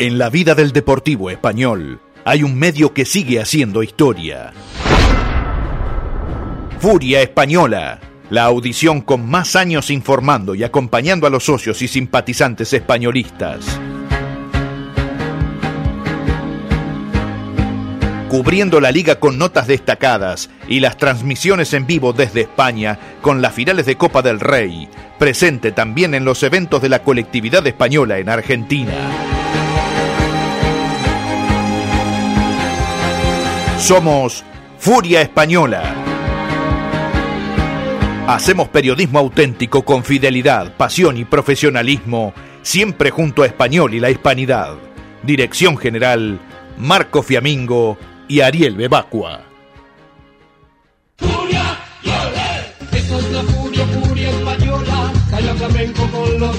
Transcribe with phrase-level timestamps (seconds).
[0.00, 4.52] En la vida del deportivo español hay un medio que sigue haciendo historia.
[6.78, 7.98] Furia Española,
[8.30, 13.80] la audición con más años informando y acompañando a los socios y simpatizantes españolistas.
[18.28, 23.52] Cubriendo la liga con notas destacadas y las transmisiones en vivo desde España con las
[23.52, 24.88] finales de Copa del Rey,
[25.18, 29.37] presente también en los eventos de la colectividad española en Argentina.
[33.78, 34.44] Somos
[34.78, 35.94] Furia Española.
[38.26, 44.74] Hacemos periodismo auténtico con fidelidad, pasión y profesionalismo, siempre junto a Español y la Hispanidad.
[45.22, 46.40] Dirección General,
[46.76, 47.96] Marco Fiamingo
[48.26, 49.42] y Ariel Bebacua.
[51.16, 51.78] Furia,
[52.92, 55.12] es la furia, furia española.
[56.10, 56.56] Con los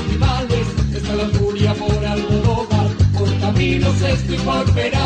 [1.17, 4.98] la furia por Almodóvar, por caminos por.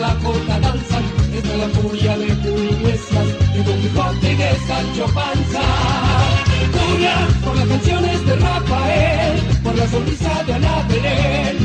[0.00, 1.04] La corta danzan.
[1.34, 5.62] Esta es la furia de Julio Iglesias, de Don Quijote y de Sancho Panza.
[6.72, 11.56] Furia por las canciones de Rafael, por la sonrisa de Ana Belén.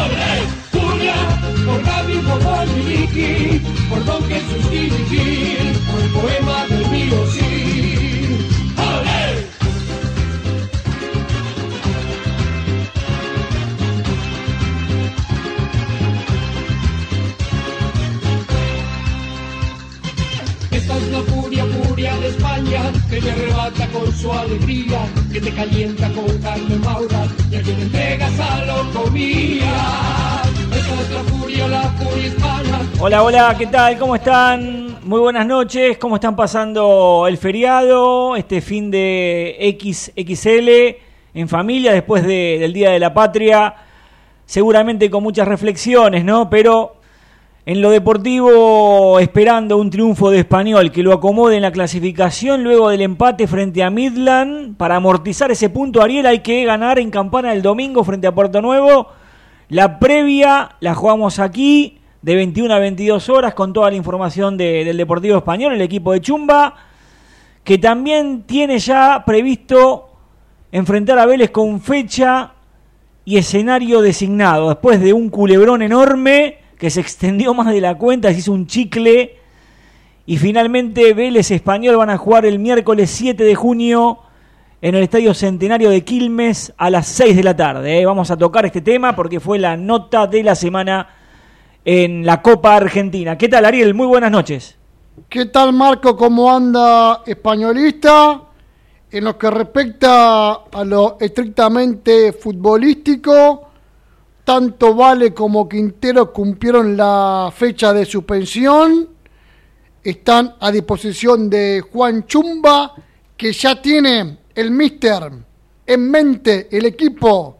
[0.00, 0.32] ¡Ole!
[0.70, 1.14] Furia
[1.66, 2.20] por Gaby,
[2.76, 7.69] y Vicky, por Don Jesús y Vigil, por el poema del mío sí.
[21.00, 25.00] Es la furia, furia de España, que te arrebata con su alegría,
[25.32, 30.42] que te calienta con carne maura, y a quien entregas a locomía.
[30.72, 32.80] Es la furia, la furia hispana.
[33.00, 33.98] Hola, hola, ¿qué tal?
[33.98, 34.98] ¿Cómo están?
[35.04, 35.96] Muy buenas noches.
[35.98, 38.36] ¿Cómo están pasando el feriado?
[38.36, 40.96] Este fin de XXL
[41.34, 43.74] en familia después de- del Día de la Patria.
[44.44, 46.50] Seguramente con muchas reflexiones, ¿no?
[46.50, 46.99] Pero
[47.70, 52.88] en lo deportivo esperando un triunfo de español que lo acomode en la clasificación luego
[52.88, 54.76] del empate frente a Midland.
[54.76, 58.60] Para amortizar ese punto, Ariel, hay que ganar en campana el domingo frente a Puerto
[58.60, 59.06] Nuevo.
[59.68, 64.84] La previa la jugamos aquí de 21 a 22 horas con toda la información de-
[64.84, 66.74] del Deportivo Español, el equipo de Chumba,
[67.62, 70.08] que también tiene ya previsto
[70.72, 72.50] enfrentar a Vélez con fecha
[73.24, 78.32] y escenario designado, después de un culebrón enorme que se extendió más de la cuenta,
[78.32, 79.36] se hizo un chicle
[80.24, 84.20] y finalmente Vélez Español van a jugar el miércoles 7 de junio
[84.80, 88.00] en el Estadio Centenario de Quilmes a las 6 de la tarde.
[88.00, 88.06] ¿eh?
[88.06, 91.06] Vamos a tocar este tema porque fue la nota de la semana
[91.84, 93.36] en la Copa Argentina.
[93.36, 93.92] ¿Qué tal Ariel?
[93.92, 94.78] Muy buenas noches.
[95.28, 96.16] ¿Qué tal Marco?
[96.16, 98.40] ¿Cómo anda españolista?
[99.10, 103.69] En lo que respecta a lo estrictamente futbolístico,
[104.50, 109.08] tanto Vale como Quintero cumplieron la fecha de suspensión.
[110.02, 112.92] Están a disposición de Juan Chumba,
[113.36, 115.30] que ya tiene el mister
[115.86, 117.58] en mente el equipo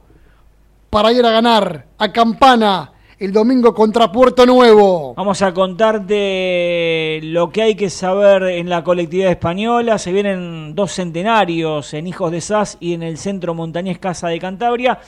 [0.91, 5.15] para ir a ganar a Campana el domingo contra Puerto Nuevo.
[5.15, 9.97] Vamos a contarte lo que hay que saber en la colectividad española.
[9.97, 14.41] Se vienen dos centenarios en Hijos de Sas y en el Centro Montañés Casa de
[14.41, 14.99] Cantabria.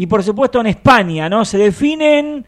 [0.00, 1.44] Y por supuesto en España, ¿no?
[1.44, 2.46] Se definen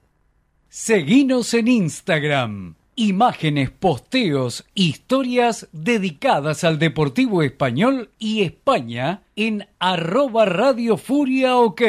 [0.69, 2.75] Seguinos en Instagram.
[2.94, 11.82] Imágenes, posteos, historias dedicadas al Deportivo Español y España en arroba Radio Furia OK.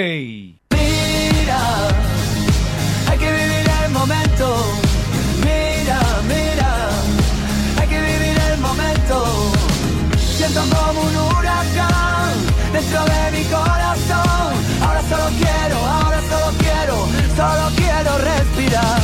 [10.53, 12.33] Como un huracán
[12.71, 14.53] dentro de mi corazón.
[14.81, 16.95] Ahora solo quiero, ahora solo quiero,
[17.35, 19.01] solo quiero respirar.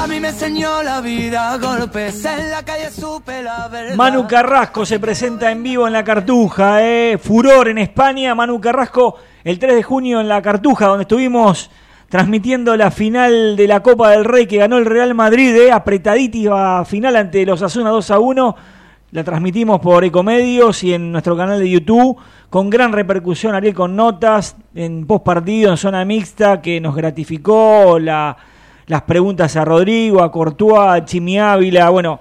[0.00, 3.96] A mí me enseñó la vida, golpes en la calle supe la verdad.
[3.96, 7.18] Manu Carrasco se presenta en vivo en la Cartuja, eh.
[7.18, 8.34] furor en España.
[8.34, 11.70] Manu Carrasco el 3 de junio en la Cartuja, donde estuvimos
[12.08, 15.72] transmitiendo la final de la Copa del Rey que ganó el Real Madrid, eh.
[15.72, 18.56] apretadísima final ante los Asuna 2 a 1.
[19.14, 22.16] La transmitimos por Ecomedios y en nuestro canal de YouTube,
[22.50, 28.00] con gran repercusión, Ariel, con notas en post partido, en zona mixta, que nos gratificó
[28.00, 28.36] la
[28.86, 31.90] las preguntas a Rodrigo, a Courtois, a Chimi Ávila.
[31.90, 32.18] Bueno,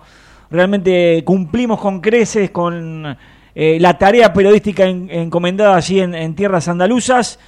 [0.52, 3.18] realmente cumplimos con creces con
[3.56, 7.40] eh, la tarea periodística en- encomendada allí en, en tierras andaluzas.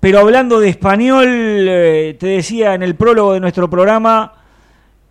[0.00, 4.32] Pero hablando de español, eh, te decía en el prólogo de nuestro programa,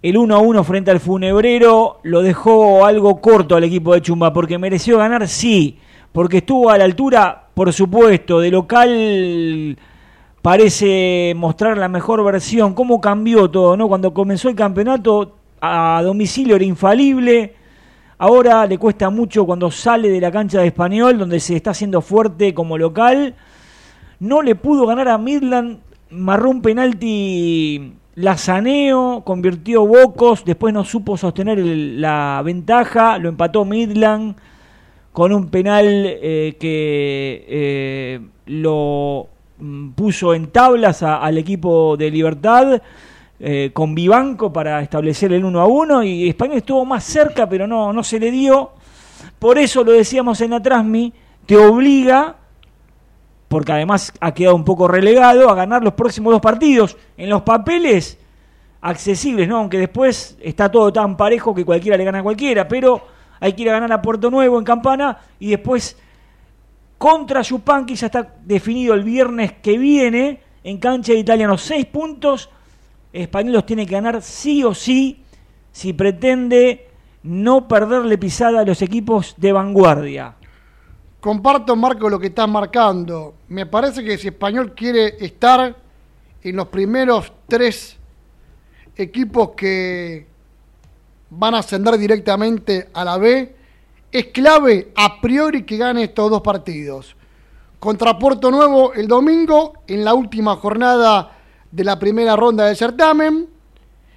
[0.04, 4.34] el 1 a 1 frente al Funebrero lo dejó algo corto al equipo de Chumba,
[4.34, 5.80] porque mereció ganar, sí,
[6.12, 9.78] porque estuvo a la altura, por supuesto, de local
[10.42, 13.88] parece mostrar la mejor versión, cómo cambió todo, ¿no?
[13.88, 17.56] Cuando comenzó el campeonato a domicilio era infalible,
[18.18, 22.02] ahora le cuesta mucho cuando sale de la cancha de Español, donde se está haciendo
[22.02, 23.36] fuerte como local,
[24.20, 25.80] no le pudo ganar a Midland,
[26.10, 26.62] marró un
[28.14, 34.36] penalti Lazaneo, convirtió Bocos, después no supo sostener la ventaja, lo empató Midland
[35.12, 39.28] con un penal eh, que eh, lo
[39.60, 42.82] mm, puso en tablas al equipo de Libertad
[43.40, 47.68] eh, con Vivanco para establecer el 1 a 1 y España estuvo más cerca pero
[47.68, 48.72] no, no se le dio.
[49.40, 51.14] Por eso lo decíamos en la Transmi,
[51.46, 52.36] te obliga
[53.54, 56.98] porque además ha quedado un poco relegado a ganar los próximos dos partidos.
[57.16, 58.18] En los papeles
[58.82, 59.58] accesibles, ¿no?
[59.58, 63.06] Aunque después está todo tan parejo que cualquiera le gana a cualquiera, pero
[63.40, 65.96] hay que ir a ganar a Puerto Nuevo en Campana y después
[66.98, 71.62] contra Yupanqui ya está definido el viernes que viene en cancha de italianos.
[71.62, 72.50] Seis puntos,
[73.14, 75.22] Español los tiene que ganar sí o sí
[75.72, 76.88] si pretende
[77.22, 80.38] no perderle pisada a los equipos de vanguardia.
[81.24, 83.36] Comparto, Marco, lo que estás marcando.
[83.48, 85.74] Me parece que si Español quiere estar
[86.42, 87.96] en los primeros tres
[88.94, 90.28] equipos que
[91.30, 93.56] van a ascender directamente a la B,
[94.12, 97.16] es clave a priori que gane estos dos partidos.
[97.80, 101.38] Contra Puerto Nuevo el domingo, en la última jornada
[101.72, 103.48] de la primera ronda del certamen,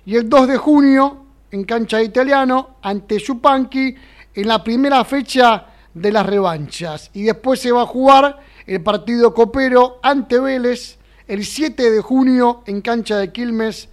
[0.07, 3.95] y el 2 de junio en cancha de italiano ante Yupanqui
[4.35, 7.11] en la primera fecha de las revanchas.
[7.15, 12.63] Y después se va a jugar el partido copero ante Vélez el 7 de junio
[12.67, 13.89] en cancha de Quilmes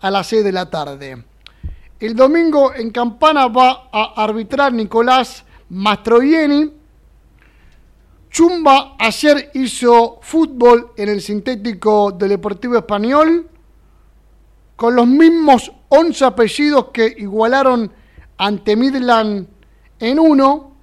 [0.00, 1.24] a las 6 de la tarde.
[1.98, 6.72] El domingo en Campana va a arbitrar Nicolás Mastroianni.
[8.30, 13.48] Chumba ayer hizo fútbol en el sintético del Deportivo Español
[14.76, 17.90] con los mismos 11 apellidos que igualaron
[18.36, 19.48] ante Midland
[19.98, 20.77] en uno,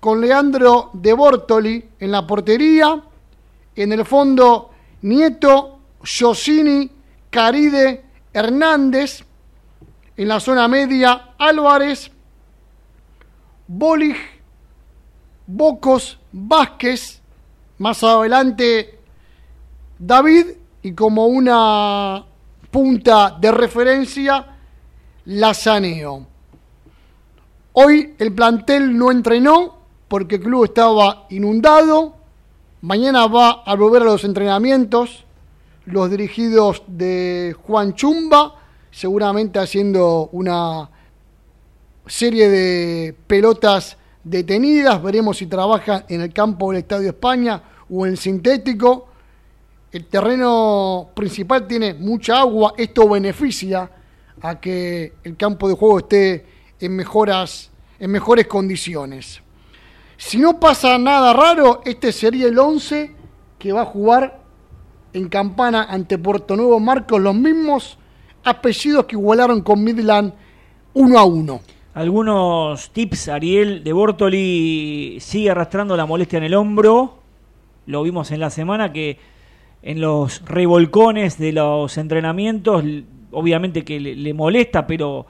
[0.00, 3.02] con Leandro de Bortoli en la portería,
[3.74, 4.70] en el fondo
[5.02, 6.90] Nieto, Josini,
[7.30, 9.24] Caride, Hernández,
[10.16, 12.10] en la zona media Álvarez,
[13.66, 14.16] Bolig,
[15.46, 17.20] Bocos, Vázquez,
[17.78, 18.98] más adelante
[19.98, 20.46] David
[20.82, 22.24] y como una
[22.70, 24.46] punta de referencia
[25.24, 26.26] Lazaneo.
[27.72, 29.77] Hoy el plantel no entrenó
[30.08, 32.16] porque el club estaba inundado.
[32.80, 35.24] Mañana va a volver a los entrenamientos
[35.90, 38.54] los dirigidos de Juan Chumba,
[38.90, 40.90] seguramente haciendo una
[42.06, 45.02] serie de pelotas detenidas.
[45.02, 49.08] Veremos si trabaja en el campo del Estadio España o en el sintético.
[49.90, 52.74] El terreno principal tiene mucha agua.
[52.76, 53.90] Esto beneficia
[54.40, 56.46] a que el campo de juego esté
[56.80, 59.40] en, mejoras, en mejores condiciones.
[60.20, 63.14] Si no pasa nada raro, este sería el 11
[63.56, 64.40] que va a jugar
[65.12, 67.98] en Campana ante Puerto Nuevo Marcos, los mismos
[68.42, 70.34] apellidos que igualaron con Midland
[70.94, 71.60] 1 a 1.
[71.94, 77.20] Algunos tips, Ariel de Bortoli sigue arrastrando la molestia en el hombro.
[77.86, 79.20] Lo vimos en la semana que
[79.82, 82.82] en los revolcones de los entrenamientos,
[83.30, 85.26] obviamente que le, le molesta, pero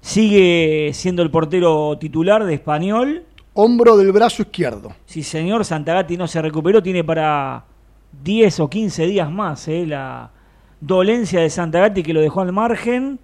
[0.00, 3.26] sigue siendo el portero titular de español.
[3.54, 4.94] Hombro del brazo izquierdo.
[5.04, 7.64] Si señor Santagati no se recuperó, tiene para
[8.22, 10.30] 10 o 15 días más eh, la
[10.80, 13.18] dolencia de Santagati que lo dejó al margen.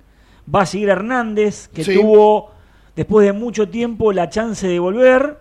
[0.55, 1.95] Va a seguir Hernández, que Sí.
[1.95, 2.51] tuvo
[2.95, 5.39] después de mucho tiempo la chance de volver.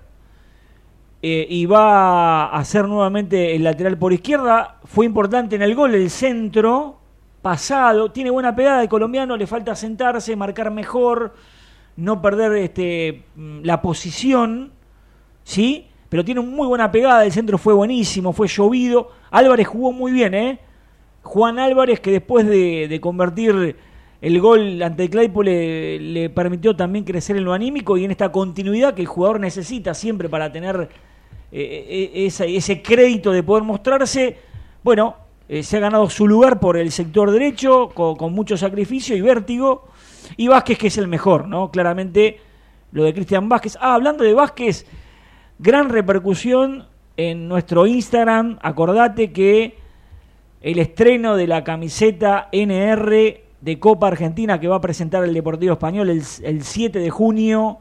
[1.23, 4.77] eh, y va a ser nuevamente el lateral por izquierda.
[4.85, 6.99] Fue importante en el gol, el centro
[7.41, 8.11] pasado.
[8.11, 11.33] Tiene buena pegada de colombiano, le falta sentarse, marcar mejor,
[11.95, 14.71] no perder este, mm, la posición.
[15.47, 15.87] ¿Sí?
[16.09, 19.11] Pero tiene muy buena pegada, el centro fue buenísimo, fue llovido.
[19.31, 20.59] Álvarez jugó muy bien, ¿eh?
[21.23, 23.77] Juan Álvarez, que después de, convertir
[24.19, 28.29] el gol ante Claypool le, le, permitió también crecer en lo anímico y en esta
[28.29, 30.89] continuidad que el jugador necesita siempre para tener
[31.49, 34.35] eh, eh, esa, ese crédito de poder mostrarse.
[34.83, 35.15] Bueno,
[35.47, 39.21] eh, se ha ganado su lugar por el sector derecho, con, con, mucho sacrificio y
[39.21, 39.87] vértigo.
[40.35, 41.71] Y Vázquez, que es el mejor, ¿no?
[41.71, 42.41] Claramente
[42.91, 43.77] lo de Cristian Vázquez.
[43.79, 44.85] Ah, hablando de Vázquez,
[45.59, 46.85] gran repercusión
[47.17, 48.59] en nuestro Instagram.
[48.61, 49.77] Acordate que
[50.61, 55.73] el estreno de la camiseta NR de Copa Argentina que va a presentar el Deportivo
[55.73, 57.79] Español el, el, 7 de junio.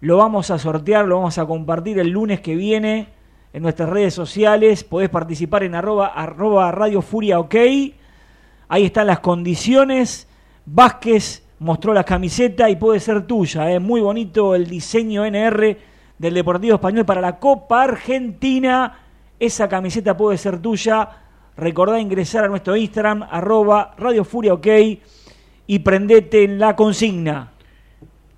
[0.00, 3.08] Lo vamos a sortear, lo vamos a compartir el lunes que viene
[3.52, 4.84] en nuestras redes sociales.
[4.84, 7.54] Podés participar en arroba, Radio Furia OK.
[8.68, 10.28] Ahí están las condiciones.
[10.66, 13.70] Vázquez mostró la camiseta y puede ser tuya.
[13.72, 13.80] ¿eh?
[13.80, 15.93] Muy bonito el diseño NR
[16.24, 18.98] del Deportivo Español para la Copa Argentina.
[19.38, 21.20] Esa camiseta puede ser tuya
[21.54, 24.66] Recordá ingresar a nuestro Instagram, arroba Radio Furia OK,
[25.66, 27.52] y prendete en la consigna.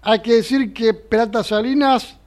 [0.02, 2.18] Hay que decir que Peralta Salinas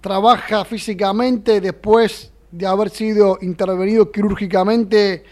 [0.00, 5.24] trabaja físicamente después de haber sido intervenido quirúrgicamente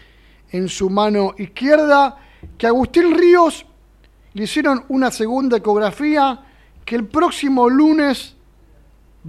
[0.51, 2.17] en su mano izquierda,
[2.57, 3.65] que Agustín Ríos
[4.33, 6.41] le hicieron una segunda ecografía,
[6.83, 8.35] que el próximo lunes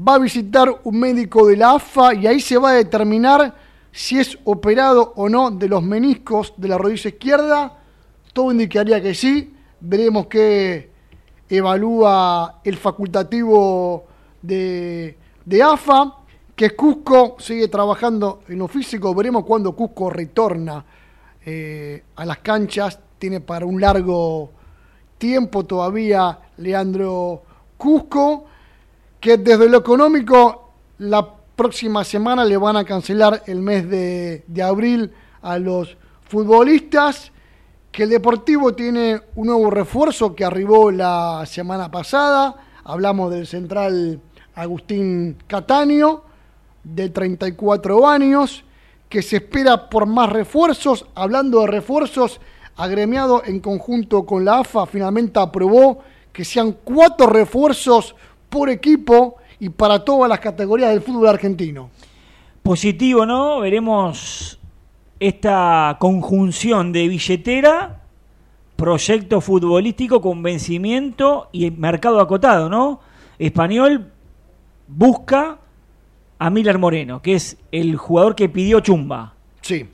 [0.00, 3.54] va a visitar un médico de la AFA y ahí se va a determinar
[3.92, 7.78] si es operado o no de los meniscos de la rodilla izquierda.
[8.32, 9.54] Todo indicaría que sí.
[9.80, 10.90] Veremos qué
[11.48, 14.04] evalúa el facultativo
[14.40, 16.16] de, de AFA.
[16.54, 19.14] Que Cusco sigue trabajando en lo físico.
[19.14, 20.84] Veremos cuándo Cusco retorna
[21.44, 23.00] eh, a las canchas.
[23.18, 24.52] Tiene para un largo
[25.18, 27.42] tiempo todavía Leandro
[27.76, 28.49] Cusco.
[29.20, 34.62] Que desde lo económico la próxima semana le van a cancelar el mes de, de,
[34.62, 35.12] abril
[35.42, 37.30] a los futbolistas.
[37.92, 42.56] Que el Deportivo tiene un nuevo refuerzo que arribó la semana pasada.
[42.84, 44.20] Hablamos del central
[44.54, 46.22] Agustín Cataño,
[46.82, 48.64] de 34 años,
[49.08, 51.06] que se espera por más refuerzos.
[51.14, 52.40] Hablando de refuerzos,
[52.76, 55.98] agremiado en conjunto con la AFA, finalmente aprobó
[56.32, 58.14] que sean cuatro refuerzos
[58.50, 61.90] por equipo y para todas las categorías del fútbol argentino.
[62.62, 63.60] Positivo, ¿no?
[63.60, 64.58] Veremos
[65.18, 68.00] esta conjunción de billetera,
[68.76, 73.00] proyecto futbolístico, convencimiento y mercado acotado, ¿no?
[73.38, 74.10] Español
[74.88, 75.58] busca
[76.38, 79.34] a Miller Moreno, que es el jugador que pidió Chumba.
[79.60, 79.88] Sí.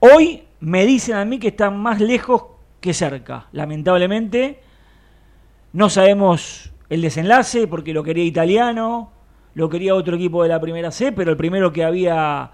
[0.00, 2.42] Hoy me dicen a mí que están más lejos
[2.80, 4.60] que cerca, lamentablemente.
[5.72, 9.10] No sabemos el desenlace porque lo quería italiano,
[9.54, 12.50] lo quería otro equipo de la primera C, pero el primero que había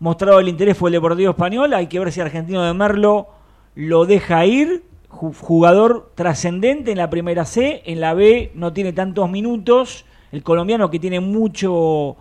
[0.00, 1.72] mostrado el interés fue el Deportivo Español.
[1.74, 3.28] Hay que ver si Argentino de Merlo
[3.74, 4.84] lo deja ir.
[5.08, 10.04] Jugador trascendente en la primera C, en la B no tiene tantos minutos.
[10.32, 12.16] El colombiano que tiene mucho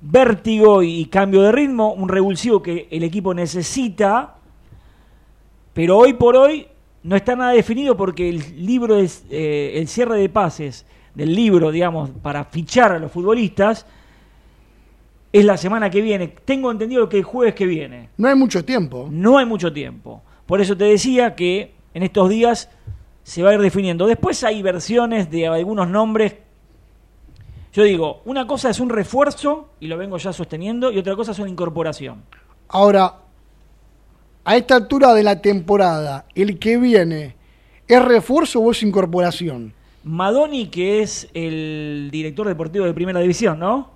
[0.00, 4.36] vértigo y cambio de ritmo, un revulsivo que el equipo necesita.
[5.72, 6.68] Pero hoy por hoy
[7.02, 11.70] no está nada definido porque el libro es eh, el cierre de pases del libro,
[11.70, 13.86] digamos, para fichar a los futbolistas
[15.32, 16.28] es la semana que viene.
[16.28, 18.10] Tengo entendido que el jueves que viene.
[18.18, 19.08] No hay mucho tiempo.
[19.10, 20.22] No hay mucho tiempo.
[20.46, 22.68] Por eso te decía que en estos días
[23.22, 24.06] se va a ir definiendo.
[24.06, 26.36] Después hay versiones de algunos nombres.
[27.72, 31.32] Yo digo, una cosa es un refuerzo, y lo vengo ya sosteniendo, y otra cosa
[31.32, 32.22] es una incorporación.
[32.68, 33.21] Ahora,
[34.44, 37.36] a esta altura de la temporada, el que viene,
[37.86, 39.72] ¿es refuerzo o es incorporación?
[40.04, 43.90] Madoni, que es el director deportivo de Primera División, ¿no?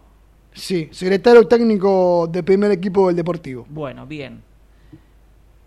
[0.53, 3.67] Sí, secretario técnico de primer equipo del Deportivo.
[3.69, 4.43] Bueno, bien.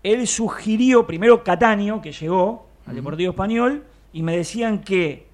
[0.02, 5.26] Él sugirió, primero Cataño, que llegó al Deportivo Español, y me decían que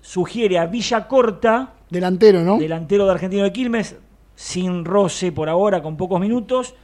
[0.00, 2.58] sugiere a Villa Corta, delantero, ¿no?
[2.58, 3.96] Delantero de Argentino de Quilmes,
[4.36, 6.74] sin roce por ahora, con pocos minutos,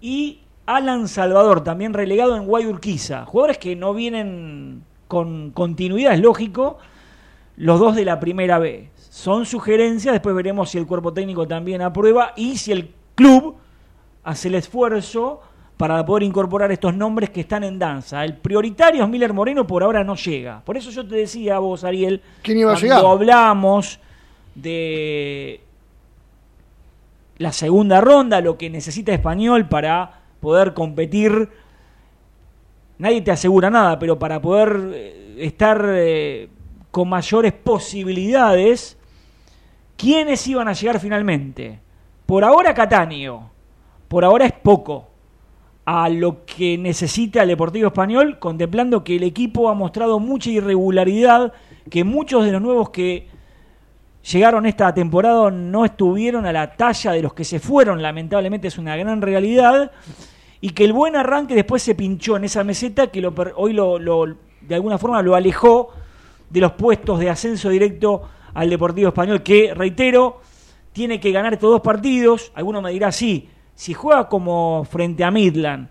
[0.00, 3.24] y Alan Salvador, también relegado en Guayurquiza.
[3.26, 6.78] Jugadores que no vienen con continuidad, es lógico.
[7.56, 8.88] Los dos de la primera B.
[8.96, 13.56] Son sugerencias, después veremos si el cuerpo técnico también aprueba y si el club
[14.24, 15.40] hace el esfuerzo
[15.76, 18.24] para poder incorporar estos nombres que están en danza.
[18.24, 20.62] El prioritario es Miller Moreno, por ahora no llega.
[20.64, 23.04] Por eso yo te decía a vos, Ariel, ¿Quién iba a cuando llegar?
[23.04, 24.00] hablamos
[24.54, 25.60] de
[27.38, 31.48] la segunda ronda, lo que necesita Español para poder competir.
[32.98, 36.50] Nadie te asegura nada, pero para poder eh, estar eh,
[36.90, 38.98] con mayores posibilidades,
[39.96, 41.80] ¿quiénes iban a llegar finalmente?
[42.26, 43.32] Por ahora Catania,
[44.06, 45.08] por ahora es poco
[45.86, 51.54] a lo que necesita el Deportivo Español, contemplando que el equipo ha mostrado mucha irregularidad,
[51.88, 53.28] que muchos de los nuevos que
[54.30, 58.78] llegaron esta temporada no estuvieron a la talla de los que se fueron, lamentablemente es
[58.78, 59.90] una gran realidad,
[60.64, 63.98] y que el buen arranque después se pinchó en esa meseta que lo, hoy lo,
[64.62, 65.92] de alguna forma lo alejó
[66.48, 68.22] de los puestos de ascenso directo
[68.54, 70.40] al Deportivo Español, que, reitero,
[70.90, 72.50] tiene que ganar estos dos partidos.
[72.54, 75.86] Alguno me dirá, sí, si juega como frente a Midland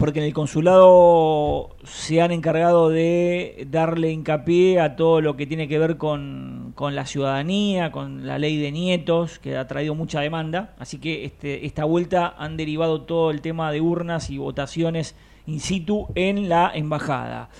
[0.00, 5.68] porque en el consulado se han encargado de darle hincapié a todo lo que tiene
[5.68, 10.74] que ver con, la ciudadanía, con la ley de nietos, que ha traído mucha demanda.
[10.78, 15.60] Así que este, esta vuelta han derivado todo el tema de urnas y votaciones in
[15.60, 17.50] situ en la embajada.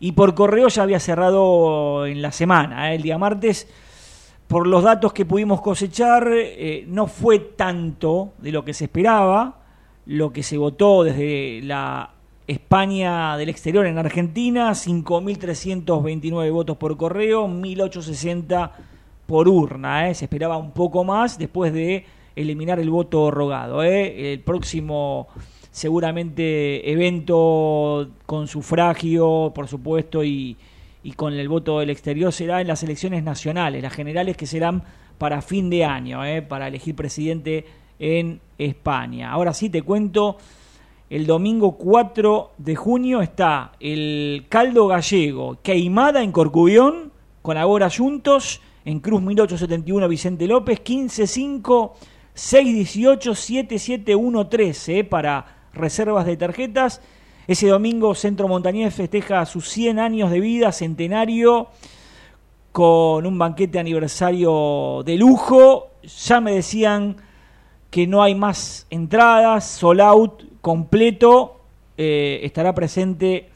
[0.00, 2.94] Y por correo ya había cerrado en la semana, ¿eh?
[2.96, 3.68] el día martes.
[4.48, 9.65] Por los datos que pudimos cosechar, eh, no fue tanto de lo que se esperaba
[10.06, 12.10] lo que se votó desde la
[12.46, 18.70] España del exterior en Argentina, 5.329 votos por correo, 1.860
[19.26, 20.08] por urna.
[20.08, 20.14] ¿eh?
[20.14, 22.04] Se esperaba un poco más después de
[22.36, 23.82] eliminar el voto rogado.
[23.82, 24.32] ¿eh?
[24.32, 25.26] El próximo
[25.72, 30.56] seguramente evento con sufragio, por supuesto, y,
[31.16, 34.82] con el voto del exterior será en las elecciones nacionales, las generales que serán
[35.18, 36.42] para fin de año, ¿eh?
[36.42, 37.64] para elegir presidente
[37.98, 39.30] en España.
[39.30, 40.36] Ahora sí te cuento,
[41.08, 48.60] el domingo 4 de junio está el caldo gallego Queimada en Corcubión, con Agora Juntos,
[48.84, 51.94] en Cruz 1871 Vicente López, 155
[52.34, 57.00] 618 7713 para reservas de tarjetas.
[57.46, 61.68] Ese domingo Centro Montañés festeja sus 100 años de vida, centenario,
[62.72, 65.92] con un banquete aniversario de lujo.
[66.02, 67.16] Ya me decían
[67.90, 71.60] que no hay más entradas, sold out completo,
[71.96, 73.48] eh, estará presente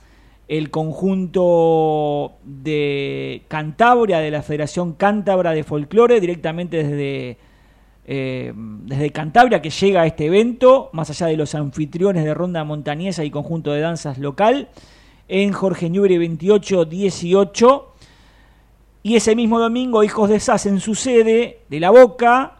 [0.51, 7.37] el conjunto de Cantabria, de la Federación Cántabra de Folclore, directamente desde,
[8.07, 12.65] eh, desde Cantabria que llega a este evento, más allá de los anfitriones de Ronda
[12.65, 14.71] Montañesa y conjunto de danzas local,
[15.29, 17.85] en Jorge Ñubre 28-18.
[19.05, 22.60] Y ese mismo domingo, Hijos de Sas en su sede de La Boca,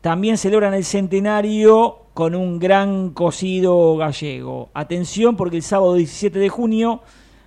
[0.00, 4.70] también celebran el centenario con un gran cocido gallego.
[4.74, 7.02] Atención porque el sábado 17 de junio,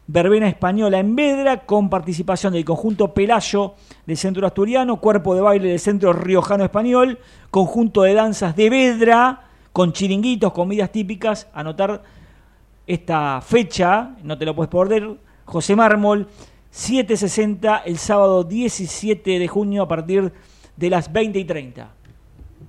[0.08, 3.74] verbena española en Vedra con participación del conjunto Pelayo
[4.06, 9.42] del Centro Asturiano, cuerpo de baile del Centro Riojano Español, conjunto de danzas de Vedra
[9.72, 11.48] con chiringuitos, comidas típicas.
[11.54, 12.04] Anotar
[12.86, 16.28] esta fecha, no te lo puedes perder, José Mármol,
[16.72, 20.32] 7.60 el sábado 17 de junio a partir
[20.76, 22.03] de las 20 y 30.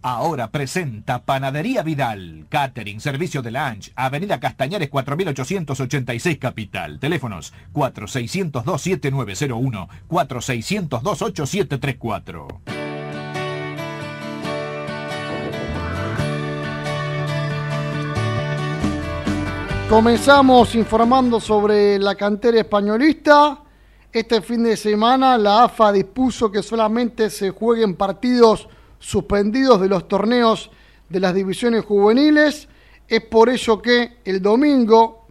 [0.00, 7.00] Ahora presenta Panadería Vidal, Catering, Servicio de Lunch, Avenida Castañares 4886 Capital.
[7.00, 12.83] Teléfonos 4602-7901, 4602-8734.
[19.88, 23.60] Comenzamos informando sobre la cantera españolista.
[24.10, 28.66] Este fin de semana la AFA dispuso que solamente se jueguen partidos
[28.98, 30.70] suspendidos de los torneos
[31.10, 32.66] de las divisiones juveniles.
[33.06, 35.26] Es por ello que el domingo,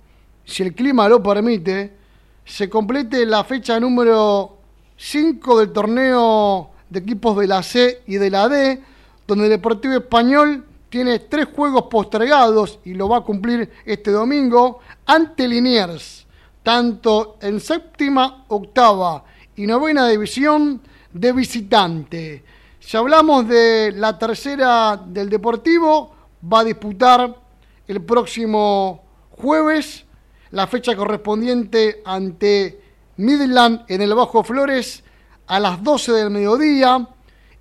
[0.45, 1.97] si el clima lo permite,
[2.45, 4.59] se complete la fecha número
[4.95, 8.83] 5 del torneo de equipos de la C y de la D,
[9.25, 14.77] donde el Deportivo Español tiene tres juegos postergados y lo va a cumplir este domingo
[15.07, 16.27] ante Liniers,
[16.61, 19.23] tanto en séptima, octava
[19.55, 20.79] y novena división
[21.11, 22.43] de visitante.
[22.79, 26.13] Si hablamos de la tercera del Deportivo,
[26.53, 27.41] va a disputar
[27.87, 30.05] el próximo jueves
[30.51, 32.81] la fecha correspondiente ante
[33.17, 35.03] Midland en el Bajo Flores
[35.47, 37.09] a las 12 del mediodía.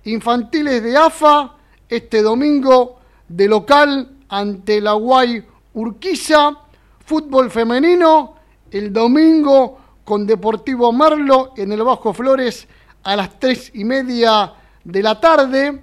[0.03, 1.55] Infantiles de AFA
[1.89, 2.99] este domingo
[3.35, 5.43] de local ante la Guay
[5.73, 6.51] Urquiza,
[7.03, 8.35] fútbol femenino,
[8.69, 12.67] el domingo con Deportivo Merlo en el Bajo Flores
[13.01, 15.81] a las tres y media de la tarde.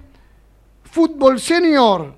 [0.83, 2.15] Fútbol Senior.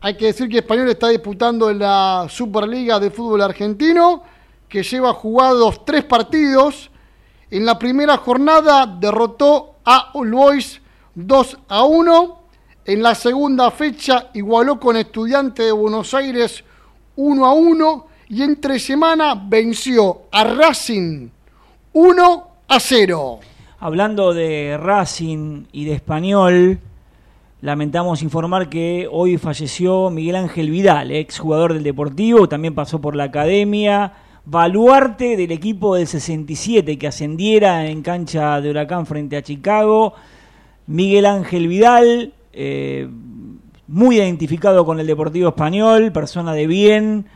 [0.00, 4.22] Hay que decir que Español está disputando en la Superliga de Fútbol Argentino,
[4.68, 6.90] que lleva jugados tres partidos.
[7.50, 10.80] En la primera jornada derrotó a All Boys
[11.14, 12.43] 2 a 1.
[12.86, 16.62] En la segunda fecha igualó con Estudiante de Buenos Aires
[17.16, 21.30] 1 a 1 y entre semana venció a Racing
[21.94, 23.40] 1 a 0.
[23.78, 26.78] Hablando de Racing y de Español,
[27.62, 33.16] lamentamos informar que hoy falleció Miguel Ángel Vidal, ex jugador del Deportivo, también pasó por
[33.16, 34.12] la academia,
[34.44, 40.12] baluarte del equipo del 67 que ascendiera en cancha de Huracán frente a Chicago.
[40.86, 43.08] Miguel Ángel Vidal, eh,
[43.86, 47.26] muy identificado con el Deportivo Español, persona de bien,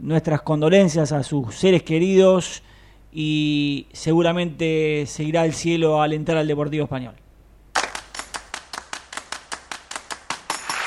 [0.00, 2.62] nuestras condolencias a sus seres queridos
[3.12, 7.14] y seguramente seguirá al cielo al entrar al Deportivo Español.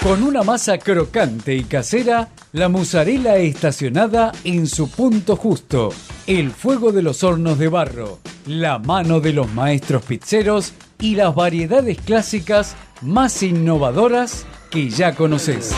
[0.01, 5.89] Con una masa crocante y casera, la mozzarella estacionada en su punto justo,
[6.27, 11.33] el fuego de los hornos de barro, la mano de los maestros pizzeros y las
[11.35, 15.73] variedades clásicas más innovadoras que ya conoces.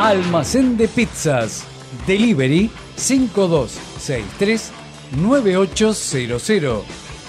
[0.00, 1.64] Almacén de pizzas.
[2.06, 4.70] Delivery 5263
[5.16, 6.84] 9800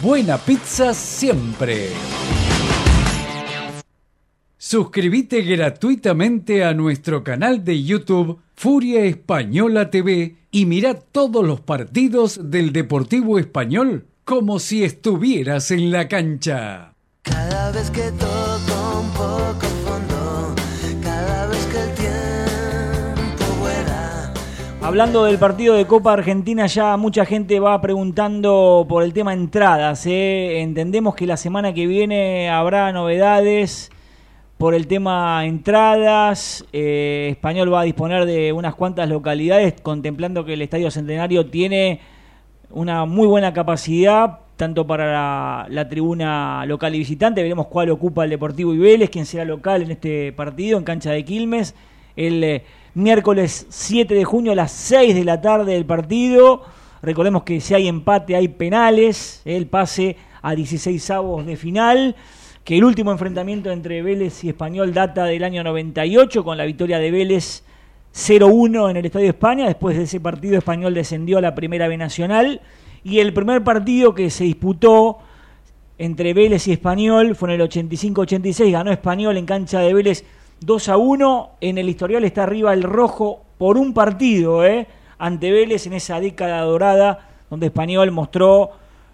[0.00, 1.90] Buena pizza siempre.
[4.66, 12.50] Suscríbete gratuitamente a nuestro canal de YouTube Furia Española TV y mira todos los partidos
[12.50, 16.94] del Deportivo Español como si estuvieras en la cancha.
[17.20, 20.54] Cada vez que toco un poco fondo,
[21.02, 24.32] cada vez que el tiempo vuela.
[24.80, 30.06] Hablando del partido de Copa Argentina, ya mucha gente va preguntando por el tema entradas.
[30.06, 30.62] ¿eh?
[30.62, 33.90] Entendemos que la semana que viene habrá novedades
[34.64, 36.64] por el tema entradas.
[36.72, 42.00] Eh, Español va a disponer de unas cuantas localidades, contemplando que el Estadio Centenario tiene
[42.70, 47.42] una muy buena capacidad, tanto para la, tribuna local y visitante.
[47.42, 51.10] Veremos cuál ocupa el Deportivo y Vélez, quién será local en este partido, en cancha
[51.10, 51.74] de Quilmes.
[52.16, 56.62] El eh, miércoles 7 de junio a las 6 de la tarde del partido.
[57.02, 62.16] Recordemos que si hay empate hay penales, el pase a 16 avos de final
[62.64, 66.98] que el último enfrentamiento entre Vélez y Español data del año 98 con la victoria
[66.98, 67.62] de Vélez
[68.14, 69.66] 0-1 en el Estadio España.
[69.66, 72.62] Después de ese partido Español descendió a la Primera B Nacional
[73.04, 75.18] y el primer partido que se disputó
[75.98, 80.24] entre Vélez y Español fue en el 85-86, ganó Español en cancha de Vélez
[80.60, 81.50] 2 a 1.
[81.60, 84.86] En el historial está arriba el rojo por un partido, ¿eh?
[85.18, 88.70] ante Vélez en esa década dorada donde Español mostró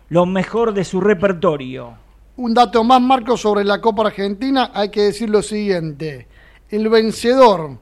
[0.09, 2.10] lo mejor de su repertorio.
[2.41, 6.27] Un dato más, Marco, sobre la Copa Argentina, hay que decir lo siguiente.
[6.71, 7.77] El vencedor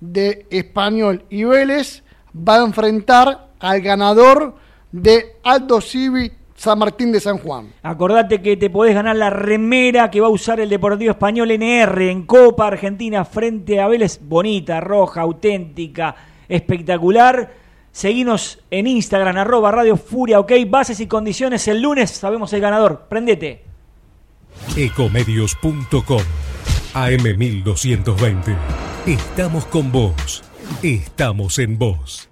[0.00, 2.02] de Español y Vélez
[2.36, 4.56] va a enfrentar al ganador
[4.90, 7.72] de Aldo Civi San Martín de San Juan.
[7.82, 12.10] Acordate que te podés ganar la remera que va a usar el Deportivo Español NR
[12.10, 14.20] en Copa Argentina frente a Vélez.
[14.22, 16.14] Bonita, roja, auténtica,
[16.50, 17.50] espectacular.
[17.90, 20.52] Seguinos en Instagram, arroba Radio Furia, ok.
[20.68, 23.06] Bases y condiciones el lunes, sabemos el ganador.
[23.08, 23.71] Prendete.
[24.76, 26.22] Ecomedios.com
[26.94, 28.56] AM1220.
[29.06, 30.42] Estamos con vos.
[30.82, 32.31] Estamos en vos.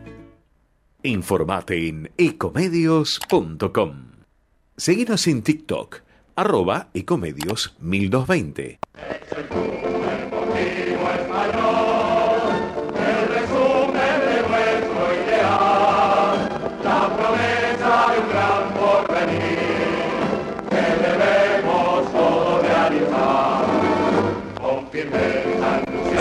[1.03, 4.11] Informate en ecomedios.com.
[4.77, 6.01] Seguinos en TikTok,
[6.35, 8.79] arroba ecomedios 1220.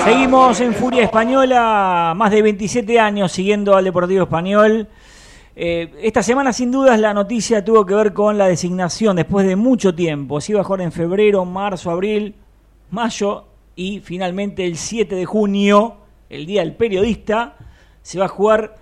[0.04, 4.88] Seguimos en Furia Española, más de 27 años siguiendo al Deportivo Español.
[5.54, 9.56] Eh, esta semana, sin dudas, la noticia tuvo que ver con la designación después de
[9.56, 10.40] mucho tiempo.
[10.40, 12.34] Se iba a jugar en febrero, marzo, abril,
[12.90, 13.44] mayo
[13.76, 15.96] y finalmente el 7 de junio,
[16.30, 17.56] el día del periodista,
[18.02, 18.76] se va a jugar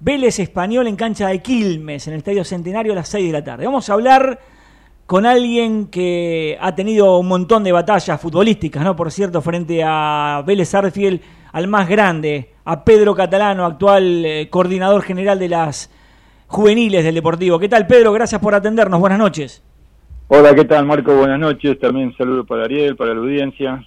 [0.00, 3.42] Vélez Español en cancha de Quilmes, en el Estadio Centenario a las 6 de la
[3.42, 3.64] tarde.
[3.64, 4.38] Vamos a hablar
[5.08, 8.94] con alguien que ha tenido un montón de batallas futbolísticas, ¿no?
[8.94, 15.00] Por cierto, frente a Vélez Arfiel, al más grande, a Pedro Catalano, actual eh, coordinador
[15.00, 15.90] general de las
[16.46, 17.58] juveniles del Deportivo.
[17.58, 18.12] ¿Qué tal, Pedro?
[18.12, 19.00] Gracias por atendernos.
[19.00, 19.62] Buenas noches.
[20.28, 21.16] Hola, ¿qué tal, Marco?
[21.16, 21.78] Buenas noches.
[21.78, 23.82] También saludo para Ariel, para la audiencia.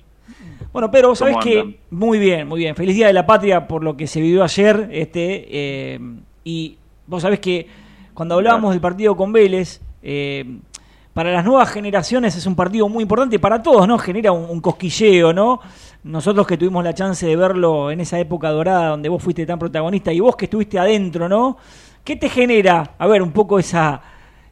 [0.74, 2.76] Bueno, Pedro, vos sabés que muy bien, muy bien.
[2.76, 4.90] Feliz Día de la Patria por lo que se vivió ayer.
[4.92, 6.00] este eh,
[6.44, 7.68] Y vos sabés que
[8.16, 10.58] cuando hablábamos del partido con Vélez, eh,
[11.14, 13.98] para las nuevas generaciones es un partido muy importante, para todos, ¿no?
[13.98, 15.60] Genera un, cosquilleo, ¿no?
[16.04, 19.60] Nosotros que tuvimos la chance de verlo en esa época dorada donde vos fuiste tan
[19.60, 21.58] protagonista y vos que estuviste adentro, ¿no?
[22.04, 24.02] ¿Qué te genera, a ver, un poco esa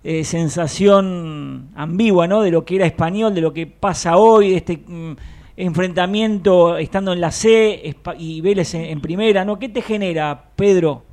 [0.03, 2.41] eh, sensación ambigua, ¿no?
[2.41, 5.13] De lo que era español, de lo que pasa hoy, de este mm,
[5.55, 9.57] enfrentamiento estando en la C y Vélez en, en, primera, ¿no?
[9.57, 11.03] ¿Qué te genera, Pedro?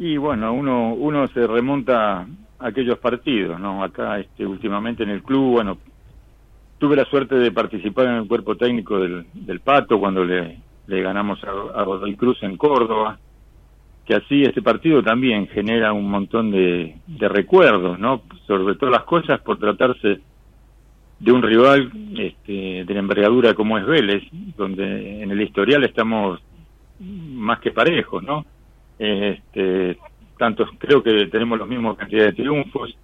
[0.00, 2.26] Y bueno, uno, uno se remonta
[2.64, 3.82] aquellos partidos, ¿no?
[3.84, 5.78] Acá, este, últimamente en el club, bueno,
[6.78, 11.42] tuve la suerte de participar en el cuerpo técnico del, del Pato cuando le, ganamos
[11.44, 13.18] a, a Godoy Cruz en Córdoba
[14.04, 18.22] que así este partido también genera un montón de, de, recuerdos, ¿no?
[18.46, 20.20] Sobre todas las cosas por tratarse
[21.20, 24.22] de un rival este, de la envergadura como es Vélez,
[24.56, 26.38] donde en el historial estamos
[27.00, 28.44] más que parejos, ¿no?
[28.98, 29.96] Este,
[30.38, 32.96] tantos, creo que tenemos los mismos cantidad de triunfos,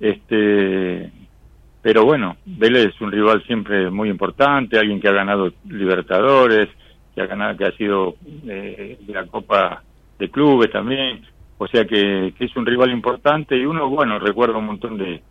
[0.00, 1.10] este,
[1.82, 6.68] pero bueno, Vélez es un rival siempre muy importante, alguien que ha ganado Libertadores,
[7.14, 9.82] que ha ganado, que ha sido eh, de la Copa
[10.18, 11.22] de clubes también,
[11.58, 15.22] o sea que, es un rival importante y uno, bueno, recuerda un montón de,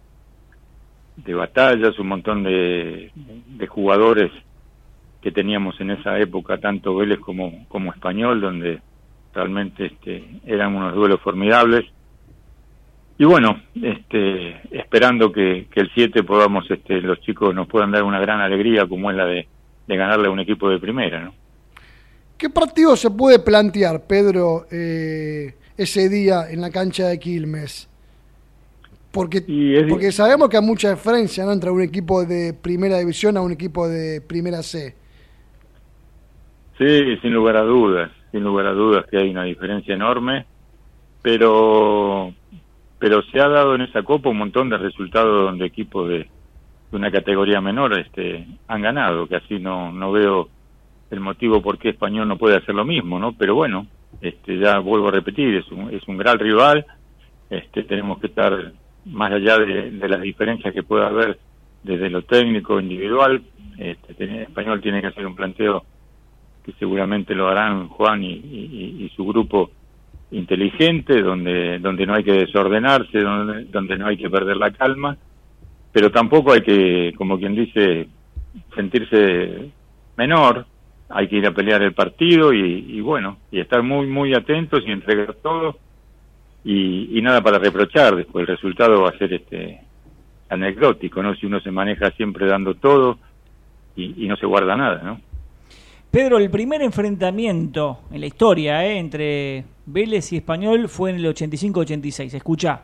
[1.17, 4.31] de batallas, un montón de, de jugadores
[5.21, 8.79] que teníamos en esa época, tanto Vélez como, como Español, donde
[9.37, 11.85] realmente este, eran unos duelos formidables.
[13.19, 18.03] Y bueno, este, esperando que, que el 7 podamos, este, los chicos nos puedan dar
[18.03, 19.47] una gran alegría como es la de,
[19.87, 21.33] de ganarle a un equipo de primera, ¿no?
[22.37, 27.89] ¿Qué partido se puede plantear, Pedro, eh, ese día en la cancha de Quilmes?
[29.11, 29.89] Porque, es...
[29.89, 31.51] porque sabemos que hay mucha diferencia ¿no?
[31.51, 34.95] entre un equipo de primera división a un equipo de primera C.
[36.77, 40.45] Sí, sin lugar a dudas, sin lugar a dudas que hay una diferencia enorme,
[41.21, 42.33] pero
[42.99, 46.27] pero se ha dado en esa copa un montón de resultados donde equipos de,
[46.91, 50.49] una categoría menor este han ganado, que así no no veo
[51.09, 53.33] el motivo por qué Español no puede hacer lo mismo, ¿no?
[53.33, 53.87] Pero bueno,
[54.21, 56.85] este, ya vuelvo a repetir, es un, es un gran rival,
[57.49, 58.73] este, tenemos que estar
[59.05, 61.39] más allá de, de las diferencias que pueda haber
[61.83, 63.41] desde lo técnico individual,
[63.77, 65.85] este, Español tiene que hacer un planteo
[66.67, 69.71] que seguramente lo harán Juan y, su grupo
[70.31, 75.17] inteligente, donde, donde no hay que desordenarse, donde, donde no hay que perder la calma,
[75.93, 78.09] pero tampoco hay que, como quien dice,
[78.75, 79.69] sentirse
[80.17, 80.65] menor,
[81.07, 84.83] hay que ir a pelear el partido y, y, bueno, y estar muy, muy atentos
[84.85, 85.77] y entregar todo
[86.65, 89.79] y, y, nada para reprochar, después el resultado va a ser este
[90.49, 91.33] anecdótico, ¿no?
[91.35, 93.19] Si uno se maneja siempre dando todo
[93.95, 95.19] y no se guarda nada, ¿no?
[96.17, 98.97] Pedro, el primer enfrentamiento en la historia ¿eh?
[98.97, 102.33] entre Vélez y Español fue en el 85-86.
[102.33, 102.81] Escucha,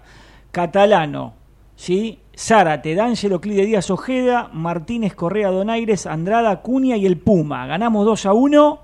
[0.51, 1.33] Catalano,
[1.75, 2.19] ¿sí?
[2.37, 7.65] Zárate, D'Angelo, Clide Díaz Ojeda, Martínez Correa Donaires, Andrada Acuña y el Puma.
[7.65, 8.79] Ganamos 2 a 1.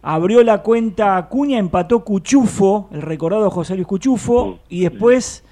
[0.00, 5.44] Abrió la cuenta Acuña, empató Cuchufo, el recordado José Luis Cuchufo, y después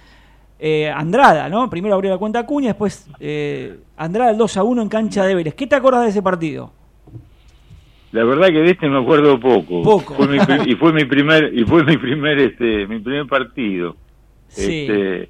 [0.59, 1.69] eh, Andrada, ¿no?
[1.69, 5.35] Primero abrió la cuenta Acuña, después eh, Andrada el 2 a 1 en cancha de
[5.35, 5.55] Vélez.
[5.55, 6.80] ¿Qué te acuerdas de ese partido?
[8.13, 9.83] La verdad que de este me acuerdo poco.
[9.83, 10.15] Poco.
[10.15, 13.97] Fue mi, y fue mi primer y fue mi primer este mi primer partido.
[14.49, 14.83] Sí.
[14.83, 15.29] Este,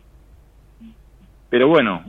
[1.51, 2.05] pero bueno,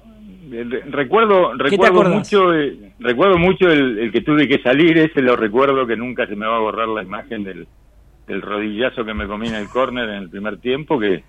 [0.89, 5.85] recuerdo recuerdo mucho eh, recuerdo mucho el, el, que tuve que salir ese lo recuerdo
[5.85, 7.67] que nunca se me va a borrar la imagen del,
[8.27, 11.23] del rodillazo que me comí en el córner en el primer tiempo que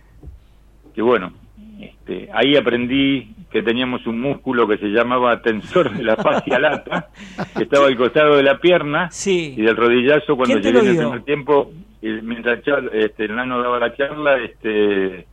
[0.94, 1.32] que bueno
[1.80, 7.08] este, ahí aprendí que teníamos un músculo que se llamaba tensor de la fascia lata
[7.56, 9.54] que estaba al costado de la pierna sí.
[9.56, 12.60] y del rodillazo cuando llegué en el primer tiempo y mientras
[12.92, 15.26] este, el nano daba la charla este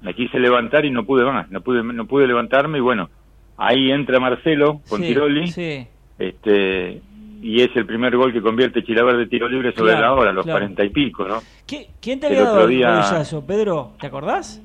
[0.00, 3.10] me quise levantar y no pude más, no pude, no pude levantarme y bueno,
[3.56, 5.86] ahí entra Marcelo con sí, Tiroli, sí.
[6.18, 7.02] este
[7.42, 10.30] y es el primer gol que convierte Chilaver de tiro libre sobre Claro, la hora,
[10.30, 10.58] a los claro.
[10.58, 11.36] cuarenta y pico, ¿no?
[11.66, 13.92] ¿Qui- ¿Quién te El había dado otro el día- golazo, Pedro?
[14.00, 14.60] ¿Te acordás?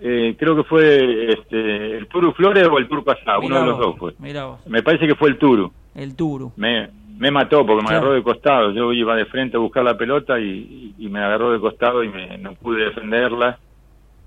[0.00, 3.78] Eh, creo que fue este, el Turu Flores o el Turco Asá, uno de los
[3.78, 4.14] dos fue.
[4.66, 5.72] Me parece que fue el Turu.
[5.94, 6.52] El Turu.
[6.56, 6.88] Me,
[7.18, 7.98] me mató porque me Claro.
[7.98, 8.72] agarró de costado.
[8.72, 12.08] Yo iba de frente a buscar la pelota y, y me agarró de costado y
[12.08, 13.58] me, no pude defenderla.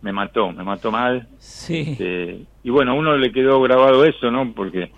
[0.01, 1.27] Me mató, me mató mal.
[1.37, 1.85] Sí.
[1.91, 4.51] Este, y bueno, a uno le quedó grabado eso, ¿no?
[4.53, 4.89] Porque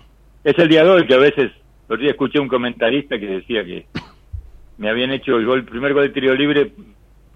[0.44, 3.26] es el día de hoy que a veces, el otro día escuché un comentarista que
[3.26, 3.86] decía que
[4.78, 6.72] me habían hecho el gol, el primer gol de tiro libre,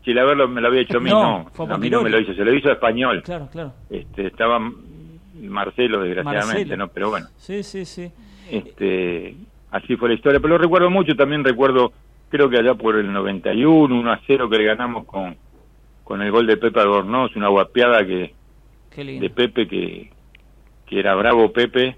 [0.07, 2.21] Chilaver lo- me lo había hecho a mí, No, no, a mí no me lo
[2.21, 3.23] hizo, se lo hizo a Español.
[3.25, 3.73] Claro, claro.
[3.91, 4.61] Este, estaba
[5.35, 6.77] Marcelo, desgraciadamente, Marcelo.
[6.77, 6.89] ¿no?
[6.93, 8.09] Pero bueno, Sí, sí, sí.
[8.49, 9.35] este,
[9.73, 10.39] así fue la historia.
[10.39, 11.93] Pero lo recuerdo mucho, también recuerdo,
[12.29, 15.37] creo que allá por el 91, 1 a 0 que le ganamos con,
[16.05, 18.33] con el gol de Pepe Albornoz, una guapeada que
[18.97, 20.11] de Pepe que,
[20.87, 21.97] que era bravo Pepe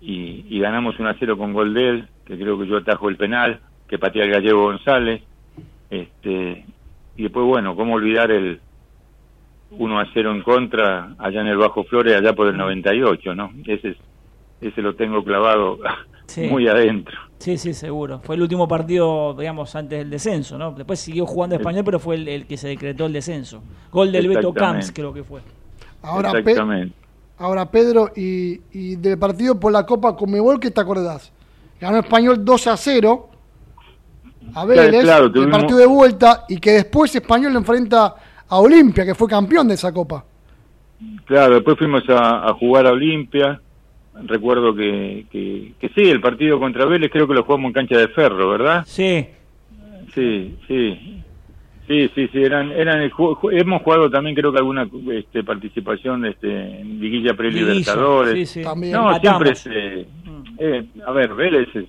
[0.00, 3.08] y, y ganamos 1 a 0 con gol de él, que creo que yo atajo
[3.08, 5.22] el penal, que patea el gallego González.
[5.90, 6.64] Este,
[7.20, 8.60] y después, bueno, cómo olvidar el
[9.72, 13.52] 1 a 0 en contra allá en el Bajo Flores, allá por el 98, ¿no?
[13.66, 13.96] Ese, es-
[14.62, 15.78] ese lo tengo clavado
[16.26, 16.42] Sí.
[16.48, 17.18] muy adentro.
[17.38, 18.20] Sí, sí, seguro.
[18.20, 20.70] Fue el último partido, digamos, antes del descenso, ¿no?
[20.72, 23.62] Después siguió jugando español, pero fue el, el que se decretó el descenso.
[23.90, 24.52] Gol del Beto.
[24.54, 25.40] Camps, creo que fue.
[26.02, 26.90] Ahora, Pe-
[27.38, 31.32] ahora Pedro, y, y del partido por la Copa Conmebol, ¿qué te acordás?
[31.80, 33.29] Ganó Español 2 a 0
[34.54, 38.14] a Vélez, claro, el tuvimos- partido de vuelta, y que después Español le enfrenta
[38.48, 40.24] a Olimpia, que fue campeón de esa Copa.
[41.24, 43.60] Claro, después fuimos a, a jugar a Olimpia.
[44.24, 47.96] Recuerdo que, que, que sí, el partido contra Vélez creo que lo jugamos en cancha
[47.96, 48.84] de ferro, ¿verdad?
[48.86, 49.26] Sí.
[50.14, 51.22] Sí, sí.
[51.90, 57.00] Sí, sí, sí, eran, eran hemos jugado también creo que alguna este, participación este, en
[57.00, 58.34] liguilla pre-libertadores.
[58.34, 58.62] Sí, sí.
[58.62, 58.92] También.
[58.92, 60.06] No, siempre es, eh,
[60.58, 61.86] eh, a ver, Vélez es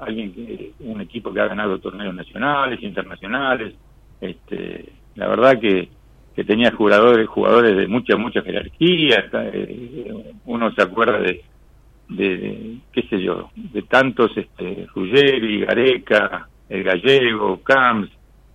[0.00, 3.74] alguien que, un equipo que ha ganado torneos nacionales, internacionales,
[4.20, 5.88] este, la verdad que,
[6.34, 11.44] que tenía jugadores, jugadores de mucha, mucha jerarquía, está, eh, uno se acuerda de,
[12.08, 18.10] de, de, qué sé yo, de tantos, este, Ruggeri, Gareca, el Gallego, Camps,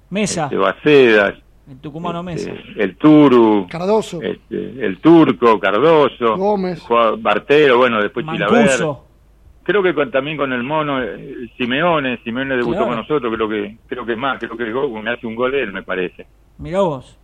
[0.10, 1.36] Mesa, este, Bacedas,
[1.70, 2.52] el tucumano Mesa.
[2.52, 6.84] este, el Turu, Cardoso, este, el Turco, Cardoso, Gómez.
[7.20, 8.70] Bartero, bueno, después Chilaver.
[9.64, 12.88] Creo que con- también con el mono eh, Simeone, Simeone debutó Claro.
[12.88, 15.36] con nosotros, creo que creo que es más, creo que el gol- me hace un
[15.36, 16.26] gol él, me parece.
[16.58, 17.18] Mirá vos.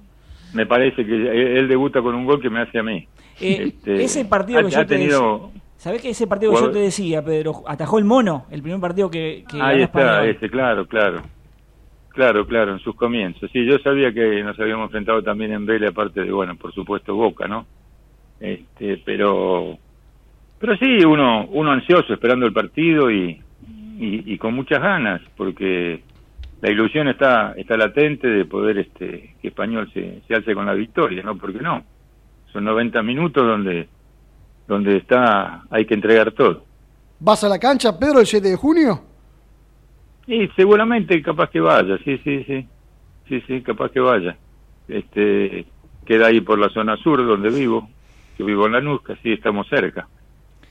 [0.53, 3.07] Me parece que él, él debuta con un gol que me hace a mí.
[3.41, 6.59] Eh, Este, ese partido ha, que yo ha te tenido ¿Sabés que ese partido que
[6.61, 7.63] yo te decía, Pedro?
[7.67, 10.29] Atajó el mono, el primer partido que, que Ahí está, Español.
[10.29, 11.21] ese, claro, claro.
[12.15, 13.51] Claro, claro, en sus comienzos.
[13.51, 17.13] Sí, yo sabía que nos habíamos enfrentado también en Vélez, aparte de, bueno, por supuesto,
[17.13, 17.65] Boca, ¿no?
[18.39, 19.77] Este, pero,
[20.57, 23.37] pero sí, uno, uno ansioso esperando el partido y,
[23.99, 26.03] y, con muchas ganas, porque
[26.61, 30.73] la ilusión está, está latente de poder, este, que Español se, se alce con la
[30.73, 31.37] victoria, ¿no?
[31.37, 31.83] Porque no.
[32.53, 33.89] Son 90 minutos donde,
[34.69, 36.63] donde está, hay que entregar todo.
[37.19, 39.14] ¿Vas a la cancha, Pedro, el 7 de junio?
[40.27, 42.67] Y seguramente capaz que vaya, sí, sí, sí.
[43.27, 44.35] Sí, sí, capaz que vaya.
[44.87, 45.65] Este,
[46.05, 47.89] queda ahí por la zona sur donde vivo.
[48.37, 50.07] Yo vivo en Lanús, que así estamos cerca.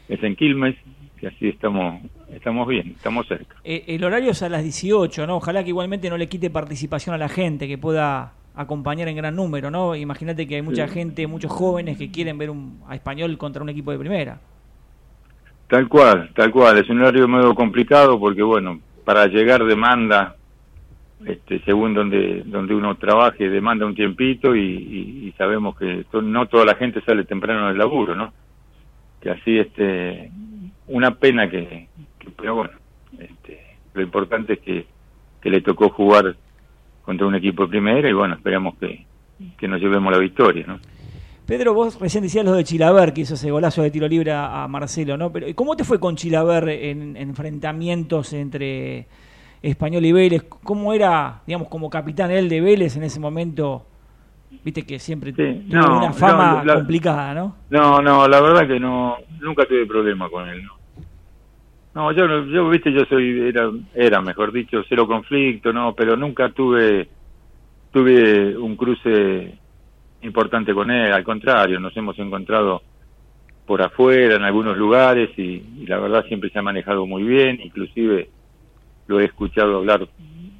[0.08, 0.76] Es en Quilmes,
[1.18, 2.00] que así estamos
[2.32, 3.56] estamos bien, estamos cerca.
[3.64, 5.36] Eh, el horario es a las 18, ¿no?
[5.36, 9.34] Ojalá que igualmente no le quite participación a la gente, que pueda acompañar en gran
[9.34, 9.94] número, ¿no?
[9.96, 10.94] Imagínate que hay mucha Sí.
[10.94, 14.40] gente, muchos jóvenes que quieren ver un, a español contra un equipo de primera.
[15.68, 16.78] Tal cual, tal cual.
[16.78, 20.36] Es un horario medio complicado porque, bueno, para llegar demanda,
[21.26, 26.46] este, según donde, donde uno trabaje, demanda un tiempito y, y- y sabemos que no
[26.46, 28.32] toda la gente sale temprano del laburo, ¿no?
[29.20, 30.30] Que así, este,
[30.88, 31.88] una pena que,
[32.18, 32.72] que- pero bueno,
[33.18, 33.60] este,
[33.94, 34.86] lo importante es que,
[35.40, 36.36] que le tocó jugar
[37.02, 39.04] contra un equipo de primera y bueno, esperamos que,
[39.58, 40.78] que nos llevemos la victoria, ¿no?
[41.46, 44.66] Pedro, vos recién decías lo de Chilaver, que hizo ese golazo de tiro libre a,
[44.66, 45.30] Marcelo, ¿no?
[45.30, 49.06] Pero ¿y ¿cómo te fue con Chilaver en, en enfrentamientos entre
[49.62, 50.44] Español y Vélez?
[50.62, 53.84] ¿Cómo era, digamos, como capitán él de Vélez en ese momento?
[54.64, 57.56] Viste que siempre Sí, tuvo no, una fama no, la- complicada, ¿no?
[57.68, 60.62] No, no, la verdad que no, nunca tuve problema con él.
[60.62, 60.72] No,
[61.94, 66.48] no yo, yo, viste, yo soy, era, era, mejor dicho, cero conflicto, no, pero nunca
[66.50, 67.06] tuve,
[67.92, 69.58] tuve un cruce
[70.24, 72.82] importante con él, al contrario, nos hemos encontrado
[73.66, 77.60] por afuera, en algunos lugares, y, y la verdad siempre se ha manejado muy bien,
[77.62, 78.28] inclusive
[79.06, 80.06] lo he escuchado hablar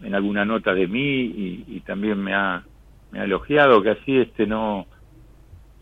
[0.02, 2.62] en alguna nota de mí y, y también me ha,
[3.10, 4.86] me ha elogiado que así este no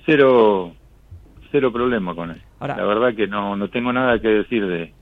[0.06, 0.72] cero
[1.50, 4.92] cero problema con él Ahora- la verdad que no no tengo nada que decir de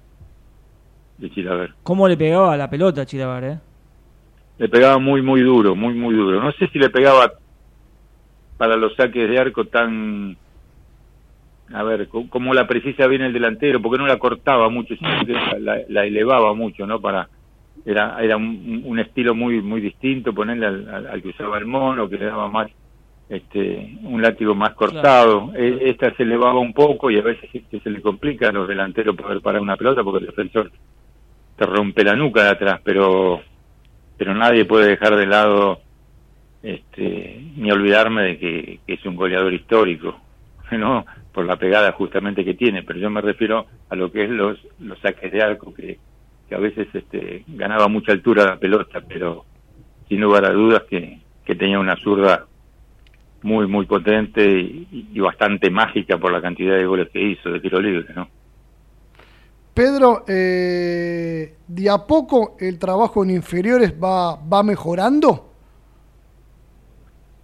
[1.19, 1.75] de Chilaver.
[1.83, 3.59] ¿Cómo le pegaba la pelota a Chilaver, eh?
[4.57, 6.41] Le pegaba muy, muy duro, muy, muy duro.
[6.43, 7.31] No sé si le pegaba
[8.61, 10.37] para los saques de arco tan...
[11.73, 15.33] A ver, como la precisa bien el delantero, porque no la cortaba mucho, sino que
[15.61, 17.01] la, la- elevaba mucho, ¿no?
[17.01, 17.31] Para
[17.85, 21.67] Era, era un, un estilo muy muy distinto, ponerle al, al- al que usaba el
[21.67, 22.71] mono, que le daba más
[23.29, 25.53] este un látigo más cortado.
[25.57, 28.69] E- Esta se elevaba un poco y a veces este, se le complica a los
[28.69, 30.73] delanteros poder parar una pelota porque el defensor
[31.57, 33.43] te rompe la nuca de atrás, pero
[34.17, 35.81] pero nadie puede dejar de lado
[36.63, 40.21] este ni olvidarme de que, es un goleador histórico,
[40.73, 41.05] ¿no?
[41.33, 44.59] Por la pegada justamente que tiene, pero yo me refiero a lo que es los
[44.79, 45.99] los saques de arco que,
[46.49, 49.45] que a veces este ganaba mucha altura la pelota, pero
[50.09, 52.47] sin lugar a dudas que, que tenía una zurda
[53.43, 57.61] muy muy potente y, y bastante mágica por la cantidad de goles que hizo de
[57.61, 58.29] tiro libre, ¿no?
[59.75, 65.50] Pedro, eh, de a poco el trabajo en inferiores va, va mejorando.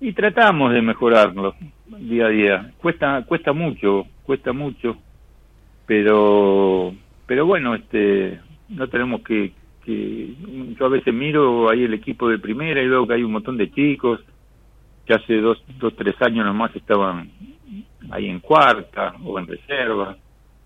[0.01, 1.55] Y tratamos de mejorarlo
[1.87, 2.73] día a día.
[2.79, 4.97] Cuesta cuesta mucho, cuesta mucho,
[5.87, 6.95] pero
[7.27, 9.53] pero bueno, este no tenemos que,
[9.85, 10.35] que
[10.79, 13.57] yo a veces miro ahí el equipo de primera y veo que hay un montón
[13.57, 14.21] de chicos
[15.07, 17.31] que hace dos, dos tres años nomás estaban
[18.11, 20.17] ahí en cuarta o en reserva.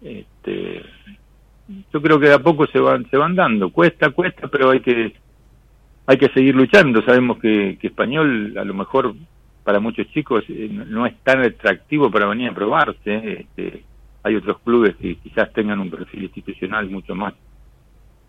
[0.03, 0.83] Este,
[1.93, 3.71] yo creo que de a poco se van se van dando.
[3.71, 5.13] Cuesta, cuesta, pero hay que
[6.11, 7.03] hay que seguir luchando.
[7.03, 9.15] Sabemos que, que español a lo mejor
[9.63, 12.99] para muchos chicos eh, no- es tan atractivo para venir a probarse.
[13.15, 13.47] ¿eh?
[13.47, 13.85] Este,
[14.25, 17.35] hay otros clubes que quizás tengan un perfil institucional mucho más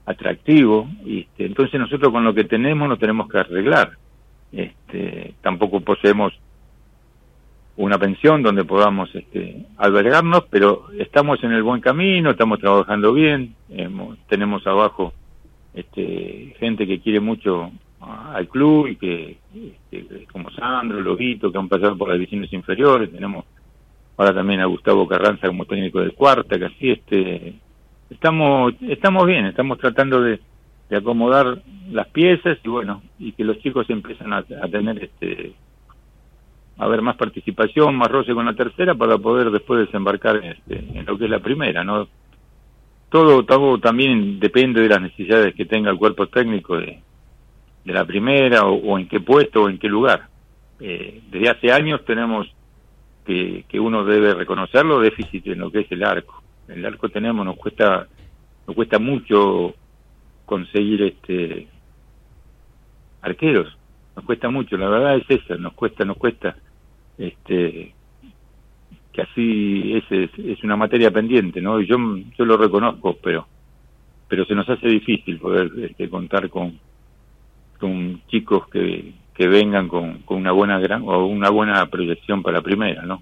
[0.06, 0.88] atractivo.
[1.08, 3.98] Este, entonces nosotros con lo que tenemos nos tenemos que arreglar.
[4.52, 6.34] Este, tampoco poseemos
[7.78, 13.56] una pensión donde podamos este, albergarnos, pero estamos en el buen camino, estamos trabajando bien,
[13.70, 15.14] hemos- tenemos abajo
[15.74, 19.38] este, gente que quiere mucho al club y que,
[19.92, 23.46] este, como Sandro, Lobito, que han pasado por las divisiones inferiores, tenemos
[24.18, 27.54] ahora también a Gustavo Carranza como técnico del cuarta, que así este,
[28.10, 30.40] estamos, estamos bien, estamos tratando de,
[30.90, 35.54] de acomodar las piezas y bueno, y que los chicos empiezan a, a tener este
[36.78, 40.80] a ver más participación, más roce con la tercera para poder después desembarcar en, este,
[40.98, 42.08] en lo que es la primera, ¿no?
[43.12, 47.02] Todo, todo también depende de las necesidades que tenga el cuerpo técnico de,
[47.84, 50.30] la primera o, o en qué puesto o en qué lugar.
[50.80, 52.48] Eh, desde hace años tenemos
[53.26, 56.42] que, que uno debe reconocerlo, déficit en lo que es el arco.
[56.70, 58.08] El arco tenemos, nos cuesta,
[58.66, 59.76] nos cuesta mucho
[60.46, 61.68] conseguir este
[63.22, 63.78] arqueros,
[64.16, 66.56] nos cuesta mucho, la verdad es esa, nos cuesta, nos cuesta,
[67.18, 67.94] este
[69.12, 71.80] que así es, es, es una materia pendiente, ¿no?
[71.80, 71.98] Y yo,
[72.38, 73.48] yo lo reconozco, pero
[74.32, 76.80] pero se nos hace difícil poder este, contar con,
[77.78, 82.60] con chicos que, que vengan con, con una buena gran o una buena proyección para
[82.60, 83.22] la primera, ¿no?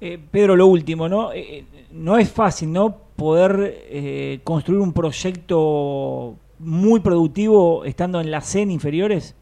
[0.00, 1.32] Eh, Pedro, lo último, ¿no?
[1.32, 2.96] Eh, no es fácil, ¿no?
[3.16, 9.34] Poder eh, construir un proyecto muy productivo estando en la CEN inferiores.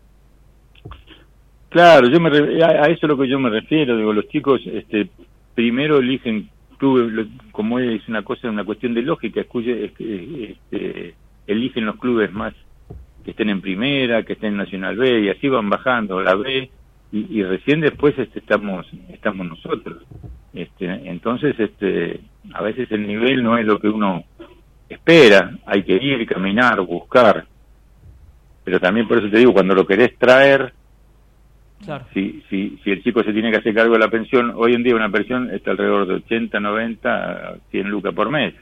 [1.68, 2.30] Claro, yo me
[2.62, 3.98] a, a eso es lo que yo me refiero.
[3.98, 5.10] Digo, los chicos, este,
[5.54, 6.48] primero eligen
[6.78, 11.14] clubes, como es una cosa, una cuestión de lógica, este,
[11.46, 12.54] eligen los clubes más
[13.24, 16.70] que estén en primera, que estén en Nacional B y así van bajando la B
[17.12, 20.02] y, y recién después este, estamos estamos nosotros.
[20.52, 22.20] Este, entonces, este,
[22.52, 24.24] a veces el nivel no es lo que uno
[24.88, 27.46] espera, hay que ir, caminar, buscar.
[28.62, 30.72] Pero también por eso te digo, cuando lo querés traer,
[31.84, 32.04] Claro.
[32.14, 34.82] si, si, si el chico se tiene que hacer cargo de la pensión, hoy en
[34.82, 38.54] día una pensión está alrededor de 80, 90, 100 lucas por mes.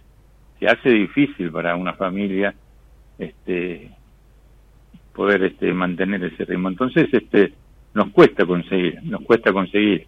[0.59, 2.55] Se hace difícil para una familia
[3.19, 3.91] este
[5.13, 6.69] poder este mantener ese ritmo.
[6.69, 7.53] Entonces, este
[7.95, 10.07] nos cuesta conseguir, nos cuesta conseguir.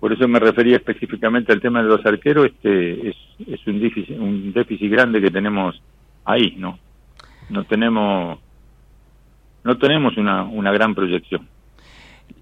[0.00, 3.16] Por eso me refería específicamente al tema de los arqueros, este es,
[3.46, 5.80] es un déficit, un déficit grande que tenemos
[6.24, 6.78] ahí, ¿no?
[7.50, 8.38] No tenemos
[9.64, 11.48] no tenemos una, una gran proyección.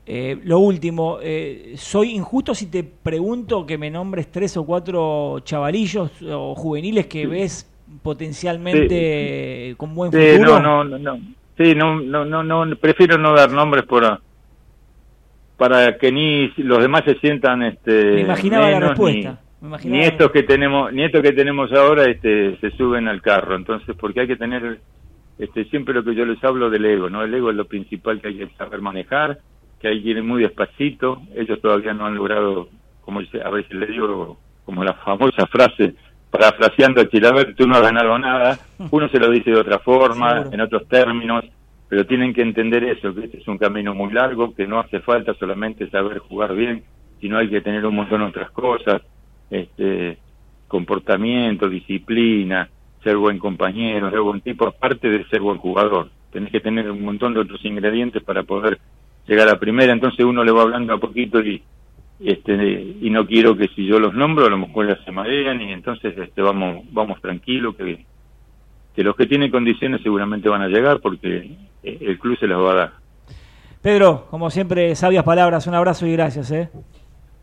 [0.07, 5.41] Eh, lo último, eh, ¿soy injusto si te pregunto que me nombres tres o cuatro
[5.45, 7.71] chavalillos o juveniles que ves
[8.03, 10.61] potencialmente con buen Sí, futuro?
[10.61, 11.21] no, no, no, no.
[11.57, 14.21] Sí, no, no, no, no, prefiero no dar nombres por
[15.57, 19.31] para que ni los demás se sientan este Me imaginaba la respuesta.
[19.61, 23.07] Ni, Me imaginaba ni estos que tenemos, ni estos que tenemos ahora este se suben
[23.09, 24.81] al carro, entonces porque hay que tener
[25.39, 27.23] este siempre lo que yo les hablo del ego, ¿no?
[27.23, 29.39] El ego es lo principal que hay que saber manejar,
[29.81, 32.69] que hay que ir muy despacito, ellos todavía no han logrado,
[33.03, 35.95] como dice- a veces le digo, como la famosa frase,
[36.31, 38.59] parafraseando a Chilaver, tú no has ganado nada,
[38.91, 40.55] uno se lo dice de otra forma, Seguro.
[40.55, 41.45] en otros términos,
[41.89, 45.01] pero tienen que entender eso, que este es un camino muy largo, que no hace
[45.01, 46.85] falta solamente saber jugar bien,
[47.21, 49.03] sino hay que tener un montón de otras cosas,
[49.51, 50.19] este,
[50.69, 52.69] comportamiento, disciplina,
[53.03, 56.11] ser buen compañero, ser buen tipo, aparte de ser buen jugador.
[56.33, 58.79] Tenés que tener un montón de otros ingredientes para poder
[59.27, 61.63] llegar a primera, entonces uno le va hablando a poquito y
[62.21, 62.55] este
[63.01, 65.73] y no quiero que si yo los nombro a lo mejor ya se marean y
[65.73, 68.05] entonces este vamos vamos tranquilos que
[68.95, 72.59] que los que tienen condiciones seguramente van a llegar porque eh, el club se las
[72.59, 72.93] va a dar.
[73.83, 76.51] Pedro, como siempre, sabias palabras, un abrazo y gracias.
[76.51, 76.69] ¿eh?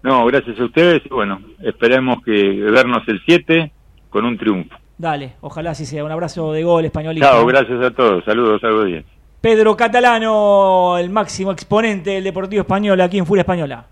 [0.03, 3.71] No, gracias a ustedes y bueno, esperemos que vernos el 7
[4.09, 4.75] con un triunfo.
[4.97, 6.03] Dale, ojalá así sea.
[6.03, 7.29] Un abrazo de gol españolista.
[7.31, 8.23] Chao, gracias a todos.
[8.23, 9.05] Saludos, algo bien.
[9.41, 13.87] Pedro Catalano, el máximo exponente del Deportivo Español aquí en Furia Española.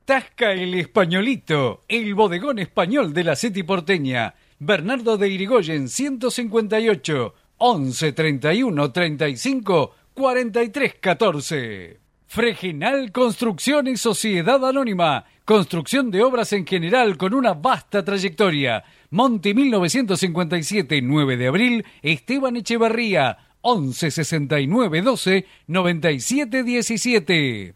[0.05, 4.35] Tasca el Españolito, el bodegón español de la City porteña.
[4.61, 7.35] Bernardo de Irigoyen 158
[7.67, 12.01] 11 31 35 43 14.
[12.27, 15.25] Fregenal Construcción y Sociedad Anónima.
[15.47, 18.85] Construcción de obras en general con una vasta trayectoria.
[19.09, 27.75] Monte 1957, 9 de abril, Esteban Echevarría, 11 69 12 97 17.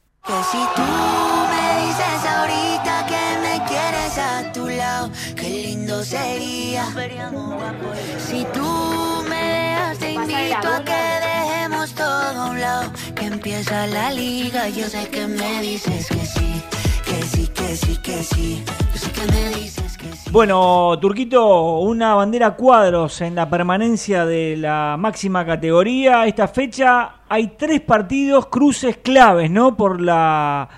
[13.15, 16.63] Que empieza la liga, yo sé que me dices que sí,
[17.05, 18.65] que sí, que sí, que sí.
[18.93, 20.31] Yo sé que me dices que sí.
[20.31, 26.27] Bueno, Turquito, una bandera cuadros en la permanencia de la máxima categoría.
[26.27, 29.77] Esta fecha hay tres partidos, cruces claves, ¿no?
[29.77, 30.69] Por la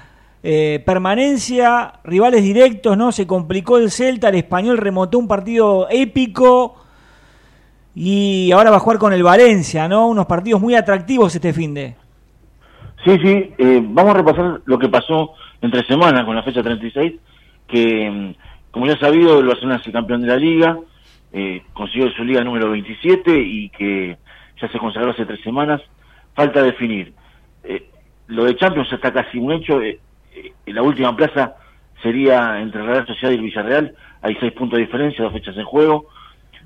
[0.43, 3.13] eh, permanencia, rivales directos, ¿no?
[3.13, 6.80] Se complicó el Celta, el español remontó un partido épico
[7.95, 10.09] y ahora va a jugar con el Valencia, ¿no?
[10.09, 11.95] Unos partidos muy atractivos este fin de.
[13.05, 15.33] Sí, sí, eh, vamos a repasar lo que pasó
[15.63, 17.15] entre semanas con la fecha 36,
[17.67, 20.79] que mm, como ya sabido el Barcelona es el campeón de la liga,
[21.33, 24.19] eh, consiguió su liga número 27 y que
[24.61, 25.81] ya se consagró hace tres semanas.
[26.35, 27.13] Falta definir.
[27.65, 27.89] Eh,
[28.29, 29.81] lo de Champions está casi un hecho.
[29.83, 29.99] Eh,
[30.67, 31.57] la última plaza
[32.03, 33.95] sería entre Real Sociedad y el Villarreal.
[34.23, 36.07] Hay seis puntos de diferencia, dos fechas en juego.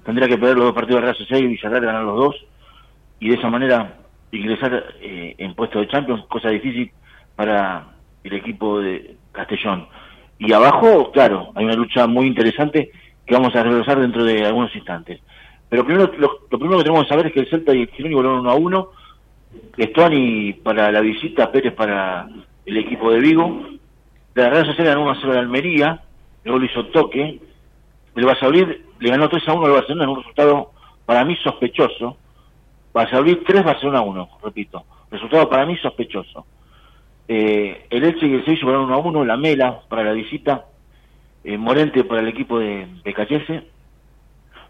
[0.05, 2.47] Tendría que perder los dos partidos de Real Sociedad y Villarreal ganar los dos.
[3.21, 3.99] Y de esa manera
[4.33, 6.91] ingresar eh, en puesto de Champions, cosa difícil
[7.37, 7.89] para
[8.23, 9.87] el equipo de Castellón.
[10.39, 12.91] Y abajo, claro, hay una lucha muy interesante
[13.27, 15.21] que vamos a regresar dentro de algunos instantes.
[15.69, 18.15] Pero primero, lo, primero que tenemos que saber es que el Celta y el Gironi
[18.15, 18.89] volaron 1 a 1.
[19.77, 22.29] Estuani para la visita, Pérez para
[22.67, 23.67] el equipo de Vigo.
[24.35, 26.03] La Real Sociedad ganó 1 a 0 de Almería,
[26.45, 27.41] luego lo hizo toque.
[28.15, 28.69] El Valladolid
[29.01, 30.73] le ganó 3 a 1 al Barcelona en un resultado
[31.07, 32.17] para mí sospechoso.
[32.95, 34.85] Valladolid 3, Barcelona 1, repito.
[35.11, 36.47] Resultado para mí sospechoso.
[37.27, 40.67] Eh, el Elche y el Sevilla volaron 1 a 1, la Mela para la visita,
[41.43, 43.65] eh, Morente para el equipo de, de Cachese.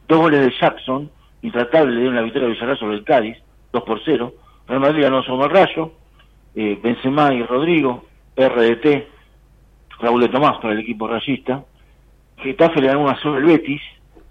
[0.09, 1.11] Dos goles de Jackson,
[1.43, 3.37] intratable, le dieron la victoria a Villarreal sobre el Cádiz,
[3.73, 4.33] 2 por 0.
[4.67, 5.93] Real Madrid ganó sobre el Rayo,
[6.55, 8.05] eh, Benzema y Rodrigo,
[8.37, 9.09] RDT,
[10.01, 11.65] Raúl de Tomás para el equipo rayista.
[12.39, 13.81] Getafe le ganó una sobre el Betis,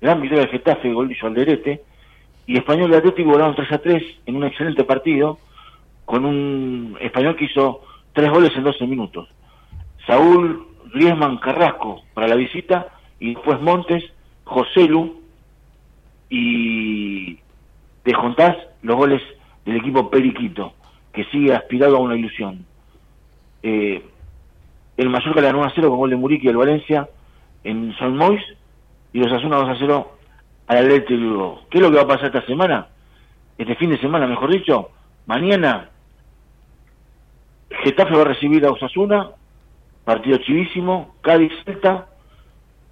[0.01, 1.82] gran victoria de Getafe, gol de Alderete.
[2.45, 5.39] Y Español y Atlético volaron 3 a 3 en un excelente partido,
[6.06, 7.82] con un español que hizo
[8.12, 9.30] tres goles en 12 minutos.
[10.06, 12.88] Saúl Griezmann Carrasco para la visita,
[13.20, 14.04] y después Montes,
[14.43, 15.22] Joselu
[16.30, 17.36] y
[18.04, 19.22] de Jontás los goles
[19.66, 20.74] del equipo Periquito,
[21.14, 22.66] que sigue aspirado a una ilusión.
[23.62, 24.04] Eh,
[24.97, 27.08] el Mallorca le ganó 1 a 0 con gol de Muriqui al Valencia
[27.64, 28.41] en Son Mois
[29.14, 30.11] y los Asuna 2 a 0
[30.68, 31.61] al Atlético.
[31.70, 32.88] ¿Qué es lo que va a pasar esta semana?
[33.57, 34.89] Este fin de semana, mejor dicho,
[35.26, 35.89] mañana
[37.84, 39.30] Getafe va a recibir a Osasuna,
[40.03, 42.07] partido chivísimo, Cádiz Celta,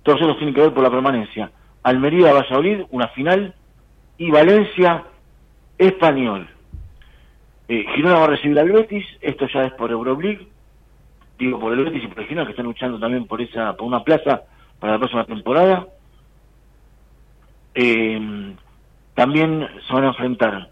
[0.03, 1.51] todos esos tienen que ver por la permanencia.
[1.84, 3.53] Almería Valladolid, una final,
[4.17, 5.03] y Valencia
[5.78, 6.47] Español.
[7.67, 10.47] Eh, Girona va a recibir al Betis, esto ya es por Euroleague,
[11.39, 13.88] digo por el Betis y por el Girona que están luchando también por esa por
[13.88, 14.43] una plaza
[14.82, 15.88] para la próxima temporada.
[17.75, 18.53] Eh,
[19.13, 20.69] también se van a enfrentar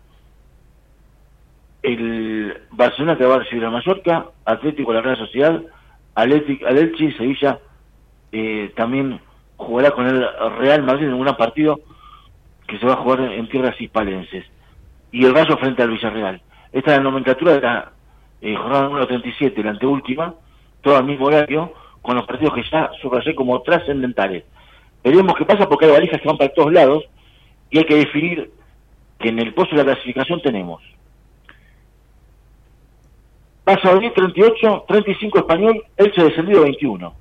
[1.84, 5.62] el Barcelona que va a recibir a Mallorca, Atlético la Real Sociedad,
[6.16, 7.60] Atlético, al Sevilla
[8.32, 9.22] eh, también
[9.56, 10.26] jugará con el
[10.58, 11.80] Real Madrid en un partido
[12.68, 14.46] que se va a jugar en tierras hispalenses.
[15.12, 16.42] Y el Rayo frente al Villarreal.
[16.72, 17.92] Esta es la nomenclatura de la
[18.42, 20.34] eh, jornada número 37, la anteúltima,
[20.82, 24.44] todo al mismo horario, con los partidos que ya subrayé como trascendentales.
[25.04, 27.04] Veremos qué pasa porque hay valijas que van para todos lados
[27.70, 28.52] y hay que definir
[29.20, 30.82] que en el pozo de la clasificación tenemos
[33.70, 37.14] Valladolid 38, 35 Español, Elche descendido 21.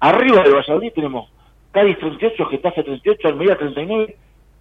[0.00, 1.30] Arriba de Valladolid tenemos
[1.72, 4.16] Cádiz 38, Getafe 38, Almería 39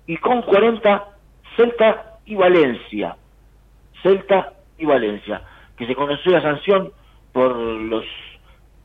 [0.08, 1.06] y con 40
[1.58, 3.18] Celta y Valencia.
[4.02, 5.42] Celta y Valencia,
[5.78, 6.92] que se conoció la sanción
[7.34, 8.06] por los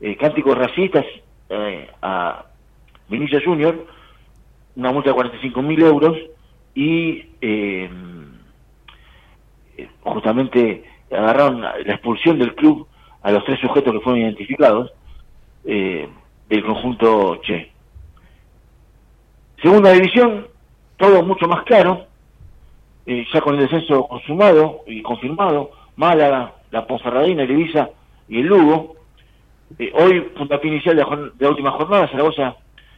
[0.01, 1.05] eh, cánticos racistas
[1.49, 2.45] eh, a
[3.07, 3.85] Vinicius Junior,
[4.75, 6.17] una multa de 45 mil euros
[6.75, 7.89] y eh,
[10.01, 12.87] justamente agarraron la expulsión del club
[13.21, 14.91] a los tres sujetos que fueron identificados
[15.65, 16.07] eh,
[16.47, 17.71] del conjunto Che.
[19.61, 20.47] Segunda división,
[20.97, 22.05] todo mucho más claro,
[23.05, 27.89] eh, ya con el descenso consumado y confirmado, Málaga, la Ponferradina, el Ibiza
[28.27, 28.95] y el Lugo.
[29.77, 31.03] Eh, hoy, puntapié inicial de
[31.39, 32.55] la, última jornada, Zaragoza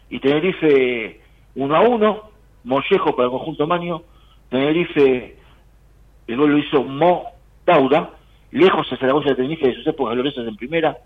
[0.09, 1.19] y Tenerife
[1.55, 2.21] 1 a 1,
[2.63, 4.03] Mollejo para el conjunto Maño,
[4.49, 5.35] Tenerife,
[6.27, 7.25] el gol lo hizo Mo
[7.65, 8.11] Taura,
[8.51, 10.97] lejos de Zaragoza de Tenerife de sus épocas gloriosas en primera,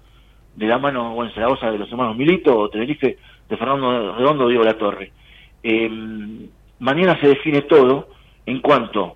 [0.55, 3.17] de la mano o en Zaragoza de los hermanos Milito, o Tenerife
[3.49, 5.11] de Fernando Redondo, Diego La Torre.
[5.63, 5.89] Eh,
[6.79, 8.09] mañana se define todo
[8.45, 9.15] en cuanto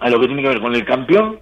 [0.00, 1.38] a lo que tiene que ver con el campeón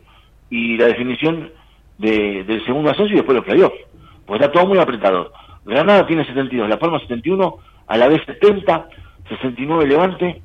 [0.50, 1.50] y la definición
[1.96, 3.89] de, del segundo ascenso y después los playoffs.
[4.30, 5.32] Pues está todo muy apretado.
[5.64, 7.58] Granada tiene 72, La Palma 71,
[7.88, 8.88] a la vez 70,
[9.28, 10.40] 69 Levante,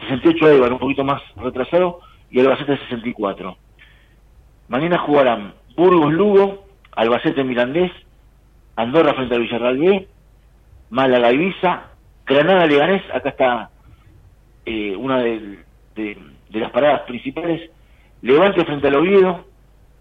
[0.00, 3.54] 68 Eibar, un poquito más retrasado, y Albacete 64.
[4.68, 7.92] Mañana jugarán Burgos Lugo, Albacete Mirandés,
[8.76, 10.08] Andorra frente al Villarreal B,
[10.88, 11.90] Málaga Ibiza,
[12.24, 13.70] Granada Leganés, acá está
[14.64, 15.58] eh, una de,
[15.96, 16.18] de,
[16.48, 17.70] de, las paradas principales,
[18.22, 19.44] Levante frente al Oviedo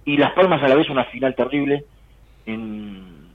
[0.05, 1.83] y Las Palmas a la vez una final terrible
[2.45, 3.27] en,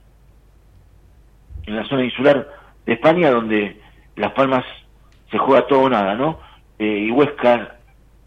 [1.67, 2.49] en la zona insular
[2.87, 3.81] de España donde
[4.17, 4.65] Las Palmas
[5.31, 6.39] se juega todo o nada, ¿no?
[6.79, 7.77] Eh, y Huesca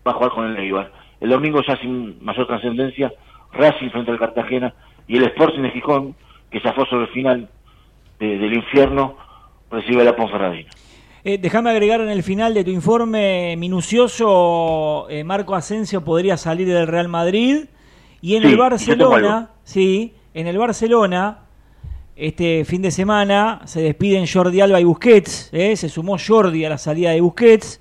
[0.06, 0.92] va a jugar con el Eibar.
[1.20, 3.12] El domingo ya sin mayor trascendencia,
[3.54, 4.74] Racing frente al Cartagena
[5.08, 6.16] y el Sporting de Gijón,
[6.52, 7.50] que se afó sobre el final
[8.20, 9.18] de, del infierno,
[9.72, 10.70] recibe la Ponferradina.
[11.26, 16.68] Eh, déjame agregar en el final de tu informe minucioso, eh, Marco Asensio podría salir
[16.68, 17.66] del Real Madrid
[18.22, 21.40] y en Sí, el Barcelona, sí, en el Barcelona,
[22.16, 26.70] este fin de semana se despiden Jordi Alba y Busquets, eh, se sumó Jordi a
[26.70, 27.80] la salida de Busquets,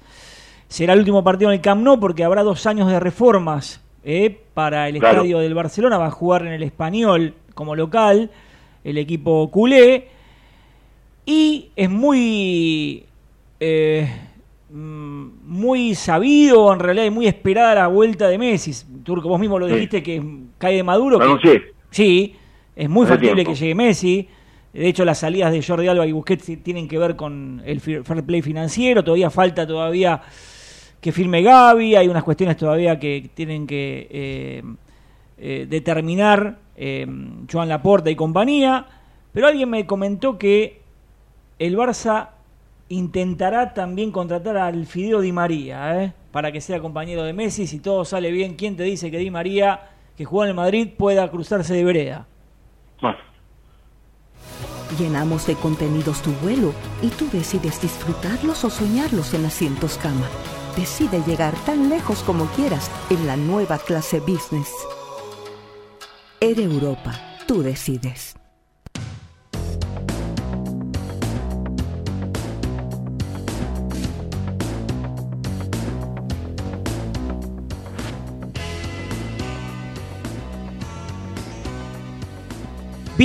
[0.68, 4.40] será el último partido en el Camp Nou porque habrá dos años de reformas eh,
[4.54, 5.18] para el Claro.
[5.18, 8.30] estadio del Barcelona, va a jugar en el Español como local,
[8.84, 10.08] el equipo culé,
[11.24, 13.04] y es muy
[13.60, 14.10] eh,
[14.70, 18.72] mm, muy sabido en realidad y muy esperada la vuelta de Messi.
[19.04, 19.74] Turco, vos mismo lo Sí.
[19.74, 20.20] dijiste que
[20.58, 21.20] cae de Maduro.
[21.38, 22.34] Que- sí,
[22.74, 24.28] es muy factible que llegue Messi.
[24.72, 28.04] De hecho, las salidas de Jordi Alba y Busquets tienen que ver con el fair
[28.04, 29.04] fair play financiero.
[29.04, 30.22] Todavía falta todavía
[31.00, 31.96] que firme Gaby.
[31.96, 34.62] Hay unas cuestiones todavía que tienen que eh,
[35.36, 37.06] eh, determinar eh,
[37.50, 38.86] Joan Laporta y compañía.
[39.32, 40.80] Pero alguien me comentó que
[41.58, 42.30] el Barça
[42.88, 46.12] intentará también contratar al Fideo Di María, ¿eh?
[46.30, 47.66] para que sea compañero de Messi.
[47.66, 49.80] Si todo sale bien, ¿quién te dice que Di María,
[50.16, 52.26] que jugó en el Madrid, pueda cruzarse de vereda?
[54.98, 60.28] Llenamos de contenidos tu vuelo y tú decides disfrutarlos o soñarlos en asientos cama.
[60.76, 64.70] Decide llegar tan lejos como quieras en la nueva clase business.
[66.40, 67.12] Air Europa,
[67.46, 68.41] tú decides.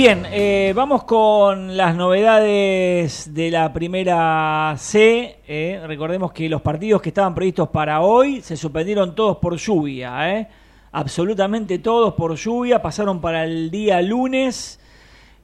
[0.00, 5.40] Bien, eh, vamos con las novedades de la primera C.
[5.44, 5.82] eh.
[5.88, 10.38] Recordemos que los partidos que estaban previstos para hoy se suspendieron todos por lluvia.
[10.38, 10.48] eh.
[10.92, 12.80] Absolutamente todos por lluvia.
[12.80, 14.78] Pasaron para el día lunes.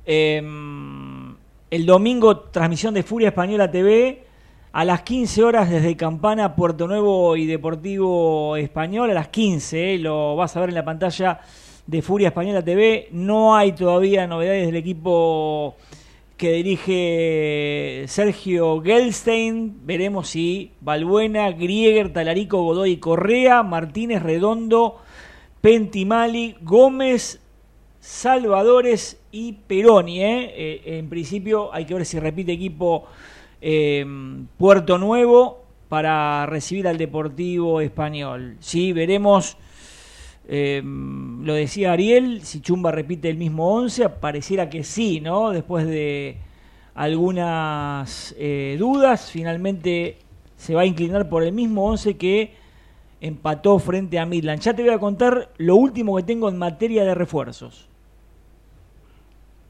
[0.06, 0.40] Eh,
[1.70, 4.24] el domingo, transmisión de Furia Española TV.
[4.70, 9.10] A las 15 horas desde Campana, Puerto Nuevo y Deportivo Español.
[9.10, 11.40] A las 15, eh, lo vas a ver en la pantalla
[11.86, 13.08] de Furia Española TV.
[13.12, 15.76] No hay todavía novedades del equipo
[16.36, 19.86] que dirige Sergio Gelstein.
[19.86, 25.00] Veremos si Balbuena, Grieger, Talarico, Godoy, Correa, Martínez, Redondo,
[25.60, 27.40] Pentimali, Gómez,
[28.00, 30.22] Salvadores y Peroni.
[30.22, 30.52] ¿eh?
[30.56, 33.06] Eh, en principio hay que ver si repite equipo
[33.60, 34.04] eh,
[34.58, 38.56] Puerto Nuevo para recibir al Deportivo Español.
[38.60, 39.56] Sí, veremos.
[40.46, 45.50] Eh, lo decía Ariel, si Chumba repite el mismo 11, pareciera que sí, ¿no?
[45.50, 46.38] Después de
[46.94, 50.18] algunas eh, dudas, finalmente
[50.56, 52.54] se va a inclinar por el mismo 11 que
[53.20, 54.60] empató frente a Midland.
[54.60, 57.88] Ya te voy a contar lo último que tengo en materia de refuerzos.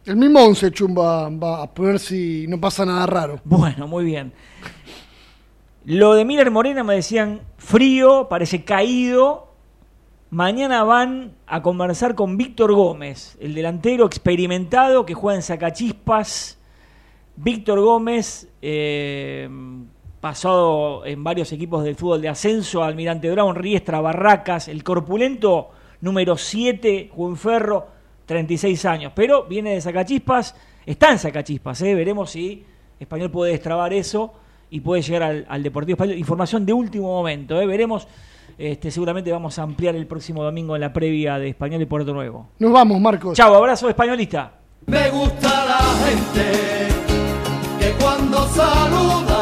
[0.05, 3.41] El mismo 11 Chumba va a poner si no pasa nada raro.
[3.45, 4.33] Bueno, muy bien.
[5.87, 9.44] Lo de Miller Morena me decían frío, parece caído.
[10.35, 16.59] Mañana van a conversar con Víctor Gómez, el delantero experimentado que juega en Sacachispas.
[17.37, 19.49] Víctor Gómez, eh,
[20.21, 25.71] pasado en varios equipos del fútbol de ascenso, Almirante Brown, Riestra, Barracas, el corpulento
[26.01, 27.87] número 7, Juanferro,
[28.27, 29.13] 36 años.
[29.15, 31.95] Pero viene de Sacachispas, está en Sacachispas, ¿eh?
[31.95, 32.65] veremos si
[32.99, 34.35] Español puede destrabar eso
[34.69, 36.19] y puede llegar al, al Deportivo Español.
[36.19, 37.67] Información de último momento, ¿eh?
[37.69, 38.09] veremos.
[38.59, 42.13] Este, seguramente vamos a ampliar el próximo domingo en la previa de Español y Puerto
[42.13, 42.49] Nuevo.
[42.59, 43.37] Nos vamos, Marcos.
[43.37, 44.53] Chao, abrazo españolista.
[44.87, 46.89] Me gusta la gente
[47.81, 49.34] que cuando saluda